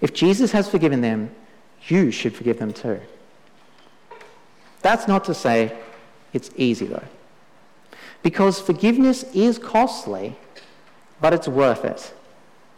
If 0.00 0.12
Jesus 0.12 0.52
has 0.52 0.68
forgiven 0.68 1.00
them, 1.00 1.30
you 1.88 2.10
should 2.10 2.34
forgive 2.34 2.58
them 2.58 2.72
too. 2.72 3.00
That's 4.82 5.08
not 5.08 5.24
to 5.24 5.34
say 5.34 5.76
it's 6.32 6.50
easy 6.56 6.86
though. 6.86 7.04
Because 8.22 8.60
forgiveness 8.60 9.24
is 9.34 9.58
costly, 9.58 10.36
but 11.20 11.32
it's 11.32 11.48
worth 11.48 11.84
it. 11.84 12.12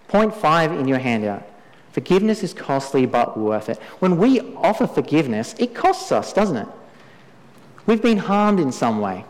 Point 0.09 0.35
five 0.35 0.73
in 0.73 0.89
your 0.89 0.99
handout. 0.99 1.47
Forgiveness 1.93 2.43
is 2.43 2.53
costly 2.53 3.07
but 3.07 3.37
worth 3.37 3.69
it. 3.69 3.79
When 3.99 4.19
we 4.19 4.41
offer 4.55 4.87
forgiveness, 4.87 5.55
it 5.59 5.75
costs 5.75 6.13
us, 6.13 6.33
doesn't 6.33 6.57
it? 6.57 6.69
We've 7.87 8.03
been 8.03 8.19
harmed 8.19 8.61
in 8.61 8.71
some 8.73 9.01
way 9.01 9.25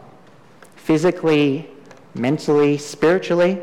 physically, 0.76 1.68
mentally, 2.14 2.78
spiritually. 2.78 3.60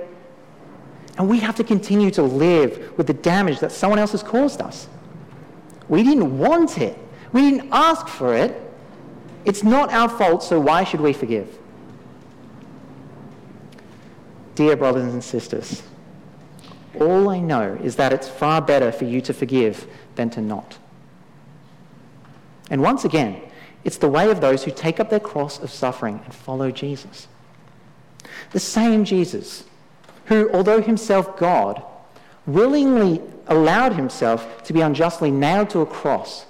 And 1.18 1.30
we 1.30 1.40
have 1.40 1.56
to 1.56 1.64
continue 1.64 2.12
to 2.12 2.24
live 2.24 2.98
with 2.98 3.08
the 3.08 3.14
damage 3.14 3.60
that 3.60 3.72
someone 3.72 4.00
else 4.00 4.12
has 4.12 4.24
caused 4.24 4.62
us. 4.62 4.88
We 5.88 6.04
didn't 6.04 6.38
want 6.38 6.78
it, 6.78 6.98
we 7.32 7.42
didn't 7.42 7.70
ask 7.72 8.08
for 8.08 8.36
it. 8.36 8.62
It's 9.46 9.64
not 9.64 9.94
our 9.94 10.10
fault, 10.10 10.42
so 10.44 10.60
why 10.60 10.84
should 10.84 11.02
we 11.02 11.14
forgive? 11.14 11.56
Dear 14.56 14.76
brothers 14.76 15.14
and 15.14 15.24
sisters, 15.24 15.84
all 17.00 17.30
I 17.30 17.40
know 17.40 17.78
is 17.84 17.98
that 17.98 18.12
it's 18.12 18.28
far 18.28 18.62
better 18.62 18.92
for 18.92 19.06
you 19.06 19.22
to 19.22 19.34
forgive 19.34 19.86
than 20.16 20.30
to 20.32 20.42
not. 20.42 20.78
And 22.72 22.82
once 22.82 23.06
again, 23.06 23.42
it's 23.84 23.98
the 23.98 24.08
way 24.08 24.32
of 24.32 24.42
those 24.42 24.64
who 24.64 24.72
take 24.72 25.00
up 25.00 25.10
their 25.10 25.20
cross 25.20 25.60
of 25.60 25.70
suffering 25.70 26.20
and 26.24 26.34
follow 26.34 26.72
Jesus. 26.72 27.28
The 28.52 28.60
same 28.60 29.06
Jesus 29.06 29.66
who, 30.26 30.52
although 30.52 30.82
himself 30.82 31.38
God, 31.38 31.84
willingly 32.46 33.22
allowed 33.48 33.94
himself 33.94 34.64
to 34.64 34.74
be 34.74 34.82
unjustly 34.82 35.32
nailed 35.32 35.70
to 35.72 35.82
a 35.82 35.86
cross. 35.86 36.46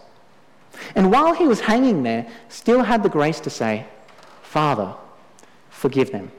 And 0.95 1.11
while 1.11 1.33
he 1.33 1.47
was 1.47 1.61
hanging 1.61 2.03
there, 2.03 2.27
still 2.49 2.83
had 2.83 3.03
the 3.03 3.09
grace 3.09 3.39
to 3.41 3.49
say, 3.49 3.85
Father, 4.41 4.93
forgive 5.69 6.11
them, 6.11 6.31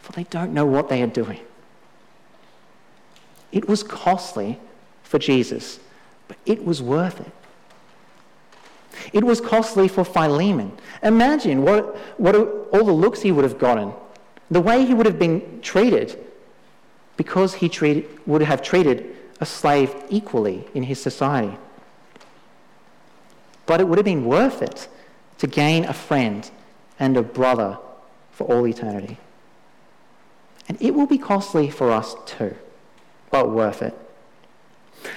for 0.00 0.12
they 0.12 0.24
don't 0.24 0.52
know 0.52 0.66
what 0.66 0.88
they 0.88 1.02
are 1.02 1.08
doing. 1.08 1.40
It 3.52 3.68
was 3.68 3.82
costly 3.82 4.58
for 5.02 5.18
Jesus, 5.18 5.78
but 6.26 6.36
it 6.44 6.64
was 6.64 6.82
worth 6.82 7.20
it. 7.20 7.32
It 9.12 9.24
was 9.24 9.40
costly 9.40 9.88
for 9.88 10.04
Philemon. 10.04 10.72
Imagine 11.02 11.62
what, 11.62 11.96
what 12.18 12.34
all 12.34 12.84
the 12.84 12.92
looks 12.92 13.22
he 13.22 13.32
would 13.32 13.44
have 13.44 13.58
gotten, 13.58 13.92
the 14.50 14.60
way 14.60 14.84
he 14.84 14.94
would 14.94 15.06
have 15.06 15.18
been 15.18 15.60
treated, 15.62 16.23
because 17.16 17.54
he 17.54 18.06
would 18.26 18.42
have 18.42 18.62
treated 18.62 19.14
a 19.40 19.46
slave 19.46 19.94
equally 20.08 20.66
in 20.74 20.82
his 20.84 21.00
society. 21.00 21.56
But 23.66 23.80
it 23.80 23.88
would 23.88 23.98
have 23.98 24.04
been 24.04 24.24
worth 24.24 24.62
it 24.62 24.88
to 25.38 25.46
gain 25.46 25.84
a 25.84 25.92
friend 25.92 26.50
and 26.98 27.16
a 27.16 27.22
brother 27.22 27.78
for 28.30 28.44
all 28.44 28.66
eternity. 28.66 29.16
And 30.68 30.80
it 30.80 30.94
will 30.94 31.06
be 31.06 31.18
costly 31.18 31.70
for 31.70 31.90
us 31.90 32.14
too 32.26 32.56
but 33.30 33.50
worth 33.50 33.82
it. 33.82 33.98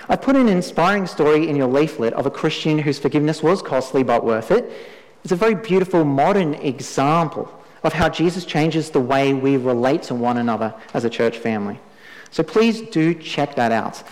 I 0.09 0.15
put 0.15 0.35
an 0.35 0.49
inspiring 0.49 1.05
story 1.05 1.47
in 1.47 1.55
your 1.55 1.67
leaflet 1.67 2.13
of 2.13 2.25
a 2.25 2.31
Christian 2.31 2.79
whose 2.79 2.97
forgiveness 2.97 3.43
was 3.43 3.61
costly 3.61 4.01
but 4.01 4.25
worth 4.25 4.49
it. 4.49 4.71
It's 5.23 5.31
a 5.31 5.35
very 5.35 5.53
beautiful 5.53 6.03
modern 6.03 6.55
example 6.55 7.47
of 7.83 7.93
how 7.93 8.09
Jesus 8.09 8.43
changes 8.43 8.89
the 8.89 8.99
way 8.99 9.33
we 9.33 9.55
relate 9.55 10.03
to 10.03 10.15
one 10.15 10.37
another 10.37 10.73
as 10.95 11.05
a 11.05 11.11
church 11.11 11.37
family. 11.37 11.79
So 12.31 12.43
please 12.43 12.81
do 12.81 13.13
check 13.13 13.55
that 13.55 13.71
out. 13.71 14.03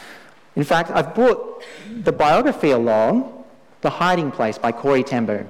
In 0.55 0.63
fact, 0.63 0.89
I've 0.91 1.13
brought 1.13 1.63
the 2.03 2.11
biography 2.11 2.71
along, 2.71 3.43
The 3.81 3.89
Hiding 3.89 4.31
Place 4.31 4.57
by 4.57 4.71
Corrie 4.71 5.03
ten 5.03 5.25
Boom. 5.25 5.47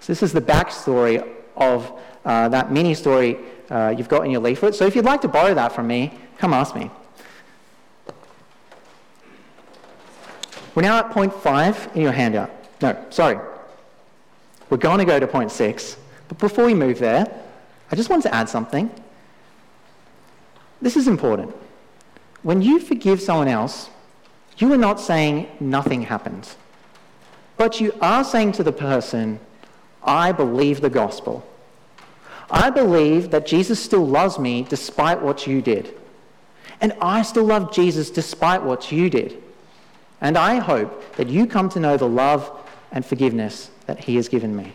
So 0.00 0.12
this 0.12 0.22
is 0.22 0.32
the 0.32 0.40
backstory 0.40 1.26
of 1.56 1.90
uh, 2.24 2.48
that 2.50 2.70
mini 2.70 2.94
story 2.94 3.38
uh, 3.70 3.94
you've 3.96 4.08
got 4.08 4.24
in 4.24 4.30
your 4.30 4.42
leaflet. 4.42 4.74
So 4.74 4.84
if 4.84 4.94
you'd 4.94 5.04
like 5.04 5.22
to 5.22 5.28
borrow 5.28 5.54
that 5.54 5.72
from 5.72 5.86
me, 5.86 6.12
come 6.38 6.52
ask 6.52 6.76
me. 6.76 6.90
We're 10.74 10.82
now 10.82 10.98
at 10.98 11.10
point 11.10 11.32
five 11.32 11.88
in 11.94 12.02
your 12.02 12.12
handout. 12.12 12.50
No, 12.82 13.02
sorry. 13.10 13.38
We're 14.68 14.76
going 14.76 14.98
to 14.98 15.04
go 15.04 15.18
to 15.18 15.26
point 15.26 15.50
six. 15.50 15.96
But 16.28 16.38
before 16.38 16.66
we 16.66 16.74
move 16.74 16.98
there, 16.98 17.26
I 17.90 17.96
just 17.96 18.10
want 18.10 18.24
to 18.24 18.34
add 18.34 18.48
something. 18.48 18.90
This 20.82 20.96
is 20.96 21.06
important. 21.06 21.54
When 22.44 22.60
you 22.60 22.78
forgive 22.78 23.22
someone 23.22 23.48
else, 23.48 23.88
you 24.58 24.70
are 24.72 24.78
not 24.78 25.00
saying 25.00 25.48
nothing 25.60 26.02
happens. 26.02 26.56
But 27.56 27.80
you 27.80 27.94
are 28.02 28.22
saying 28.22 28.52
to 28.52 28.62
the 28.62 28.70
person, 28.70 29.40
I 30.02 30.30
believe 30.30 30.82
the 30.82 30.90
gospel. 30.90 31.44
I 32.50 32.68
believe 32.68 33.30
that 33.30 33.46
Jesus 33.46 33.82
still 33.82 34.06
loves 34.06 34.38
me 34.38 34.66
despite 34.68 35.22
what 35.22 35.46
you 35.46 35.62
did. 35.62 35.94
And 36.82 36.92
I 37.00 37.22
still 37.22 37.44
love 37.44 37.72
Jesus 37.72 38.10
despite 38.10 38.62
what 38.62 38.92
you 38.92 39.08
did. 39.08 39.42
And 40.20 40.36
I 40.36 40.56
hope 40.56 41.16
that 41.16 41.28
you 41.28 41.46
come 41.46 41.70
to 41.70 41.80
know 41.80 41.96
the 41.96 42.08
love 42.08 42.50
and 42.92 43.06
forgiveness 43.06 43.70
that 43.86 44.00
He 44.00 44.16
has 44.16 44.28
given 44.28 44.54
me. 44.54 44.74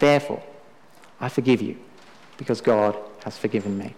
Therefore, 0.00 0.42
I 1.20 1.28
forgive 1.28 1.62
you 1.62 1.76
because 2.36 2.60
God 2.60 2.96
has 3.24 3.38
forgiven 3.38 3.78
me. 3.78 3.94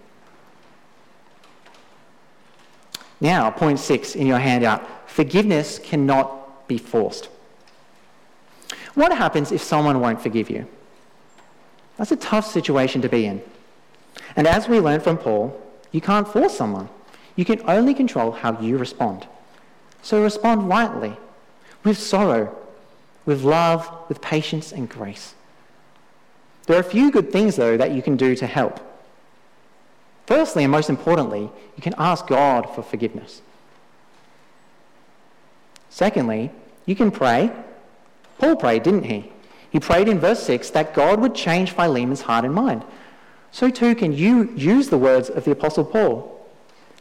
Now, 3.21 3.51
point 3.51 3.79
six 3.79 4.15
in 4.15 4.27
your 4.27 4.39
handout 4.39 5.09
forgiveness 5.09 5.79
cannot 5.79 6.67
be 6.67 6.77
forced. 6.77 7.29
What 8.95 9.15
happens 9.15 9.51
if 9.51 9.61
someone 9.61 10.01
won't 10.01 10.21
forgive 10.21 10.49
you? 10.49 10.67
That's 11.97 12.11
a 12.11 12.17
tough 12.17 12.47
situation 12.47 13.01
to 13.03 13.09
be 13.09 13.25
in. 13.25 13.41
And 14.35 14.47
as 14.47 14.67
we 14.67 14.79
learn 14.79 14.99
from 14.99 15.17
Paul, 15.17 15.57
you 15.91 16.01
can't 16.01 16.27
force 16.27 16.57
someone. 16.57 16.89
You 17.35 17.45
can 17.45 17.61
only 17.69 17.93
control 17.93 18.31
how 18.31 18.59
you 18.59 18.77
respond. 18.77 19.27
So 20.01 20.21
respond 20.23 20.67
rightly, 20.67 21.15
with 21.83 21.97
sorrow, 21.97 22.57
with 23.25 23.43
love, 23.43 23.89
with 24.09 24.19
patience 24.19 24.71
and 24.71 24.89
grace. 24.89 25.35
There 26.65 26.75
are 26.75 26.81
a 26.81 26.83
few 26.83 27.11
good 27.11 27.31
things, 27.31 27.55
though, 27.55 27.77
that 27.77 27.91
you 27.91 28.01
can 28.01 28.17
do 28.17 28.35
to 28.35 28.47
help. 28.47 28.79
Firstly, 30.31 30.63
and 30.63 30.71
most 30.71 30.89
importantly, 30.89 31.51
you 31.75 31.81
can 31.81 31.93
ask 31.97 32.25
God 32.25 32.73
for 32.73 32.81
forgiveness. 32.81 33.41
Secondly, 35.89 36.51
you 36.85 36.95
can 36.95 37.11
pray. 37.11 37.51
Paul 38.39 38.55
prayed, 38.55 38.83
didn't 38.83 39.03
he? 39.03 39.29
He 39.71 39.81
prayed 39.81 40.07
in 40.07 40.19
verse 40.19 40.41
6 40.43 40.69
that 40.69 40.93
God 40.93 41.19
would 41.19 41.35
change 41.35 41.73
Philemon's 41.73 42.21
heart 42.21 42.45
and 42.45 42.53
mind. 42.53 42.85
So 43.51 43.69
too 43.69 43.93
can 43.93 44.13
you 44.13 44.49
use 44.55 44.87
the 44.87 44.97
words 44.97 45.29
of 45.29 45.43
the 45.43 45.51
Apostle 45.51 45.83
Paul. 45.83 46.47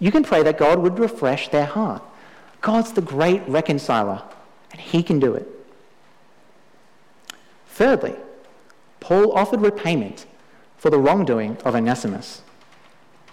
You 0.00 0.10
can 0.10 0.24
pray 0.24 0.42
that 0.42 0.58
God 0.58 0.80
would 0.80 0.98
refresh 0.98 1.50
their 1.50 1.66
heart. 1.66 2.02
God's 2.60 2.94
the 2.94 3.00
great 3.00 3.42
reconciler, 3.46 4.22
and 4.72 4.80
he 4.80 5.04
can 5.04 5.20
do 5.20 5.34
it. 5.34 5.46
Thirdly, 7.68 8.16
Paul 8.98 9.30
offered 9.38 9.60
repayment 9.60 10.26
for 10.76 10.90
the 10.90 10.98
wrongdoing 10.98 11.58
of 11.58 11.76
Onesimus. 11.76 12.42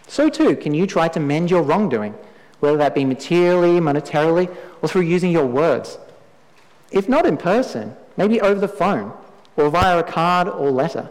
So 0.08 0.30
too 0.30 0.56
can 0.56 0.74
you 0.74 0.88
try 0.88 1.08
to 1.10 1.20
mend 1.20 1.52
your 1.52 1.62
wrongdoing, 1.62 2.16
whether 2.60 2.78
that 2.78 2.96
be 2.96 3.06
materially, 3.06 3.80
monetarily, 3.80 4.56
or 4.82 4.90
through 4.90 5.02
using 5.02 5.32
your 5.32 5.46
words. 5.46 5.98
If 6.92 7.10
not 7.10 7.26
in 7.26 7.38
person, 7.38 7.96
maybe 8.16 8.40
over 8.42 8.60
the 8.60 8.68
phone, 8.68 9.12
or 9.56 9.70
via 9.70 10.00
a 10.00 10.04
card 10.04 10.48
or 10.48 10.72
letter. 10.72 11.10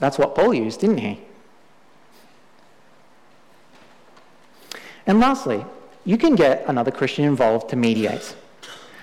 That's 0.00 0.18
what 0.18 0.34
Paul 0.34 0.52
used, 0.52 0.80
didn't 0.80 0.98
he? 0.98 1.20
And 5.06 5.20
lastly, 5.20 5.64
you 6.04 6.18
can 6.18 6.34
get 6.34 6.64
another 6.66 6.90
Christian 6.90 7.24
involved 7.24 7.70
to 7.70 7.76
mediate. 7.76 8.34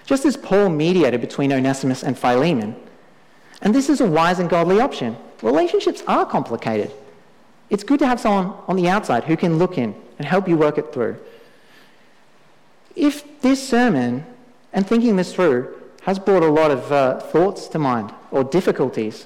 Just 0.05 0.25
as 0.25 0.35
Paul 0.35 0.69
mediated 0.69 1.21
between 1.21 1.53
Onesimus 1.53 2.03
and 2.03 2.17
Philemon. 2.17 2.75
And 3.61 3.73
this 3.73 3.89
is 3.89 4.01
a 4.01 4.05
wise 4.05 4.39
and 4.39 4.49
godly 4.49 4.79
option. 4.79 5.15
Relationships 5.41 6.03
are 6.07 6.25
complicated. 6.25 6.91
It's 7.71 7.85
good 7.85 7.99
to 7.99 8.05
have 8.05 8.19
someone 8.19 8.53
on 8.67 8.75
the 8.75 8.89
outside 8.89 9.23
who 9.23 9.37
can 9.37 9.57
look 9.57 9.77
in 9.77 9.95
and 10.19 10.27
help 10.27 10.47
you 10.47 10.57
work 10.57 10.77
it 10.77 10.93
through. 10.93 11.17
If 12.97 13.41
this 13.41 13.65
sermon 13.65 14.25
and 14.73 14.85
thinking 14.85 15.15
this 15.15 15.33
through 15.33 15.81
has 16.01 16.19
brought 16.19 16.43
a 16.43 16.49
lot 16.49 16.69
of 16.69 16.91
uh, 16.91 17.21
thoughts 17.21 17.69
to 17.69 17.79
mind 17.79 18.13
or 18.29 18.43
difficulties, 18.43 19.25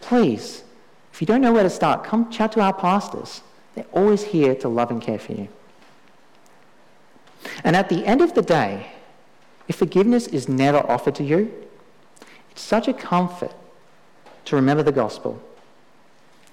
please, 0.00 0.64
if 1.12 1.20
you 1.20 1.26
don't 1.26 1.42
know 1.42 1.52
where 1.52 1.62
to 1.62 1.70
start, 1.70 2.04
come 2.04 2.30
chat 2.30 2.52
to 2.52 2.60
our 2.62 2.72
pastors. 2.72 3.42
They're 3.74 3.84
always 3.92 4.22
here 4.22 4.54
to 4.54 4.68
love 4.68 4.90
and 4.90 5.02
care 5.02 5.18
for 5.18 5.32
you. 5.32 5.48
And 7.62 7.76
at 7.76 7.90
the 7.90 8.06
end 8.06 8.22
of 8.22 8.32
the 8.32 8.40
day, 8.40 8.92
if 9.68 9.76
forgiveness 9.76 10.26
is 10.28 10.48
never 10.48 10.78
offered 10.78 11.16
to 11.16 11.24
you, 11.24 11.52
it's 12.50 12.62
such 12.62 12.88
a 12.88 12.94
comfort 12.94 13.52
to 14.46 14.56
remember 14.56 14.82
the 14.82 14.92
gospel. 14.92 15.42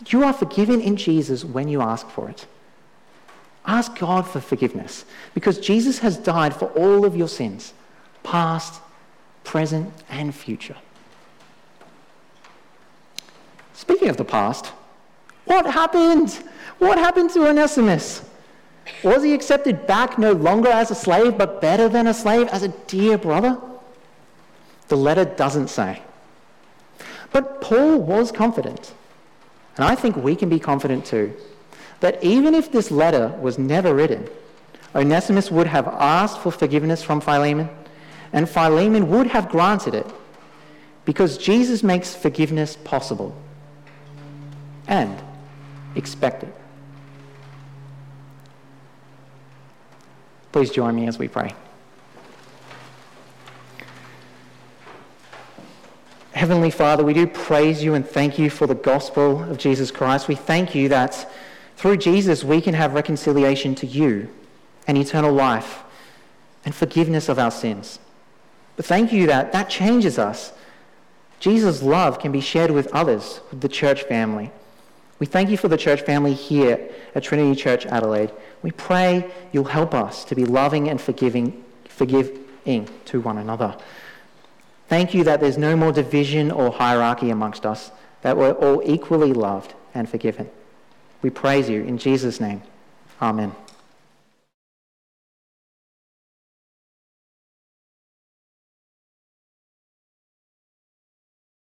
You 0.07 0.23
are 0.23 0.33
forgiven 0.33 0.81
in 0.81 0.95
Jesus 0.95 1.45
when 1.45 1.67
you 1.67 1.81
ask 1.81 2.09
for 2.09 2.29
it. 2.29 2.45
Ask 3.65 3.97
God 3.97 4.27
for 4.27 4.41
forgiveness 4.41 5.05
because 5.33 5.59
Jesus 5.59 5.99
has 5.99 6.17
died 6.17 6.55
for 6.55 6.65
all 6.69 7.05
of 7.05 7.15
your 7.15 7.27
sins, 7.27 7.73
past, 8.23 8.81
present, 9.43 9.93
and 10.09 10.33
future. 10.33 10.77
Speaking 13.73 14.09
of 14.09 14.17
the 14.17 14.25
past, 14.25 14.67
what 15.45 15.65
happened? 15.65 16.31
What 16.79 16.97
happened 16.97 17.29
to 17.31 17.47
Onesimus? 17.47 18.23
Was 19.03 19.23
he 19.23 19.33
accepted 19.33 19.85
back 19.85 20.17
no 20.17 20.31
longer 20.31 20.69
as 20.69 20.91
a 20.91 20.95
slave, 20.95 21.37
but 21.37 21.61
better 21.61 21.87
than 21.87 22.07
a 22.07 22.13
slave, 22.13 22.47
as 22.47 22.63
a 22.63 22.69
dear 22.87 23.17
brother? 23.17 23.59
The 24.87 24.97
letter 24.97 25.25
doesn't 25.25 25.69
say. 25.69 26.01
But 27.31 27.61
Paul 27.61 27.99
was 27.99 28.31
confident, 28.31 28.93
and 29.77 29.85
I 29.85 29.95
think 29.95 30.15
we 30.15 30.35
can 30.35 30.49
be 30.49 30.59
confident 30.59 31.05
too, 31.05 31.33
that 31.99 32.23
even 32.23 32.53
if 32.53 32.71
this 32.71 32.91
letter 32.91 33.29
was 33.41 33.57
never 33.57 33.93
written, 33.93 34.27
Onesimus 34.93 35.49
would 35.51 35.67
have 35.67 35.87
asked 35.87 36.39
for 36.39 36.51
forgiveness 36.51 37.01
from 37.03 37.21
Philemon, 37.21 37.69
and 38.33 38.49
Philemon 38.49 39.09
would 39.09 39.27
have 39.27 39.49
granted 39.49 39.93
it, 39.95 40.05
because 41.05 41.37
Jesus 41.37 41.83
makes 41.83 42.15
forgiveness 42.15 42.77
possible 42.83 43.35
and 44.87 45.17
expected. 45.95 46.51
Please 50.51 50.69
join 50.69 50.95
me 50.95 51.07
as 51.07 51.17
we 51.17 51.27
pray. 51.27 51.53
Heavenly 56.41 56.71
Father, 56.71 57.03
we 57.03 57.13
do 57.13 57.27
praise 57.27 57.83
you 57.83 57.93
and 57.93 58.03
thank 58.03 58.39
you 58.39 58.49
for 58.49 58.65
the 58.65 58.73
gospel 58.73 59.43
of 59.43 59.59
Jesus 59.59 59.91
Christ. 59.91 60.27
We 60.27 60.33
thank 60.33 60.73
you 60.73 60.89
that 60.89 61.31
through 61.77 61.97
Jesus 61.97 62.43
we 62.43 62.61
can 62.61 62.73
have 62.73 62.95
reconciliation 62.95 63.75
to 63.75 63.85
you 63.85 64.27
and 64.87 64.97
eternal 64.97 65.31
life 65.31 65.83
and 66.65 66.73
forgiveness 66.73 67.29
of 67.29 67.37
our 67.37 67.51
sins. 67.51 67.99
But 68.75 68.87
thank 68.87 69.13
you 69.13 69.27
that 69.27 69.51
that 69.51 69.69
changes 69.69 70.17
us. 70.17 70.51
Jesus' 71.39 71.83
love 71.83 72.17
can 72.17 72.31
be 72.31 72.41
shared 72.41 72.71
with 72.71 72.87
others, 72.87 73.39
with 73.51 73.61
the 73.61 73.69
church 73.69 74.01
family. 74.05 74.49
We 75.19 75.27
thank 75.27 75.51
you 75.51 75.57
for 75.57 75.67
the 75.67 75.77
church 75.77 76.01
family 76.01 76.33
here 76.33 76.89
at 77.13 77.21
Trinity 77.21 77.55
Church 77.55 77.85
Adelaide. 77.85 78.31
We 78.63 78.71
pray 78.71 79.29
you'll 79.51 79.65
help 79.65 79.93
us 79.93 80.25
to 80.25 80.33
be 80.33 80.45
loving 80.45 80.89
and 80.89 80.99
forgiving, 80.99 81.63
forgiving 81.87 82.89
to 83.05 83.21
one 83.21 83.37
another. 83.37 83.77
Thank 84.91 85.13
you 85.13 85.23
that 85.23 85.39
there's 85.39 85.57
no 85.57 85.77
more 85.77 85.93
division 85.93 86.51
or 86.51 86.69
hierarchy 86.69 87.29
amongst 87.29 87.65
us, 87.65 87.91
that 88.23 88.35
we're 88.35 88.51
all 88.51 88.81
equally 88.83 89.31
loved 89.31 89.73
and 89.93 90.09
forgiven. 90.09 90.49
We 91.21 91.29
praise 91.29 91.69
you 91.69 91.81
in 91.81 91.97
Jesus' 91.97 92.41
name. 92.41 92.61
Amen. 93.21 93.55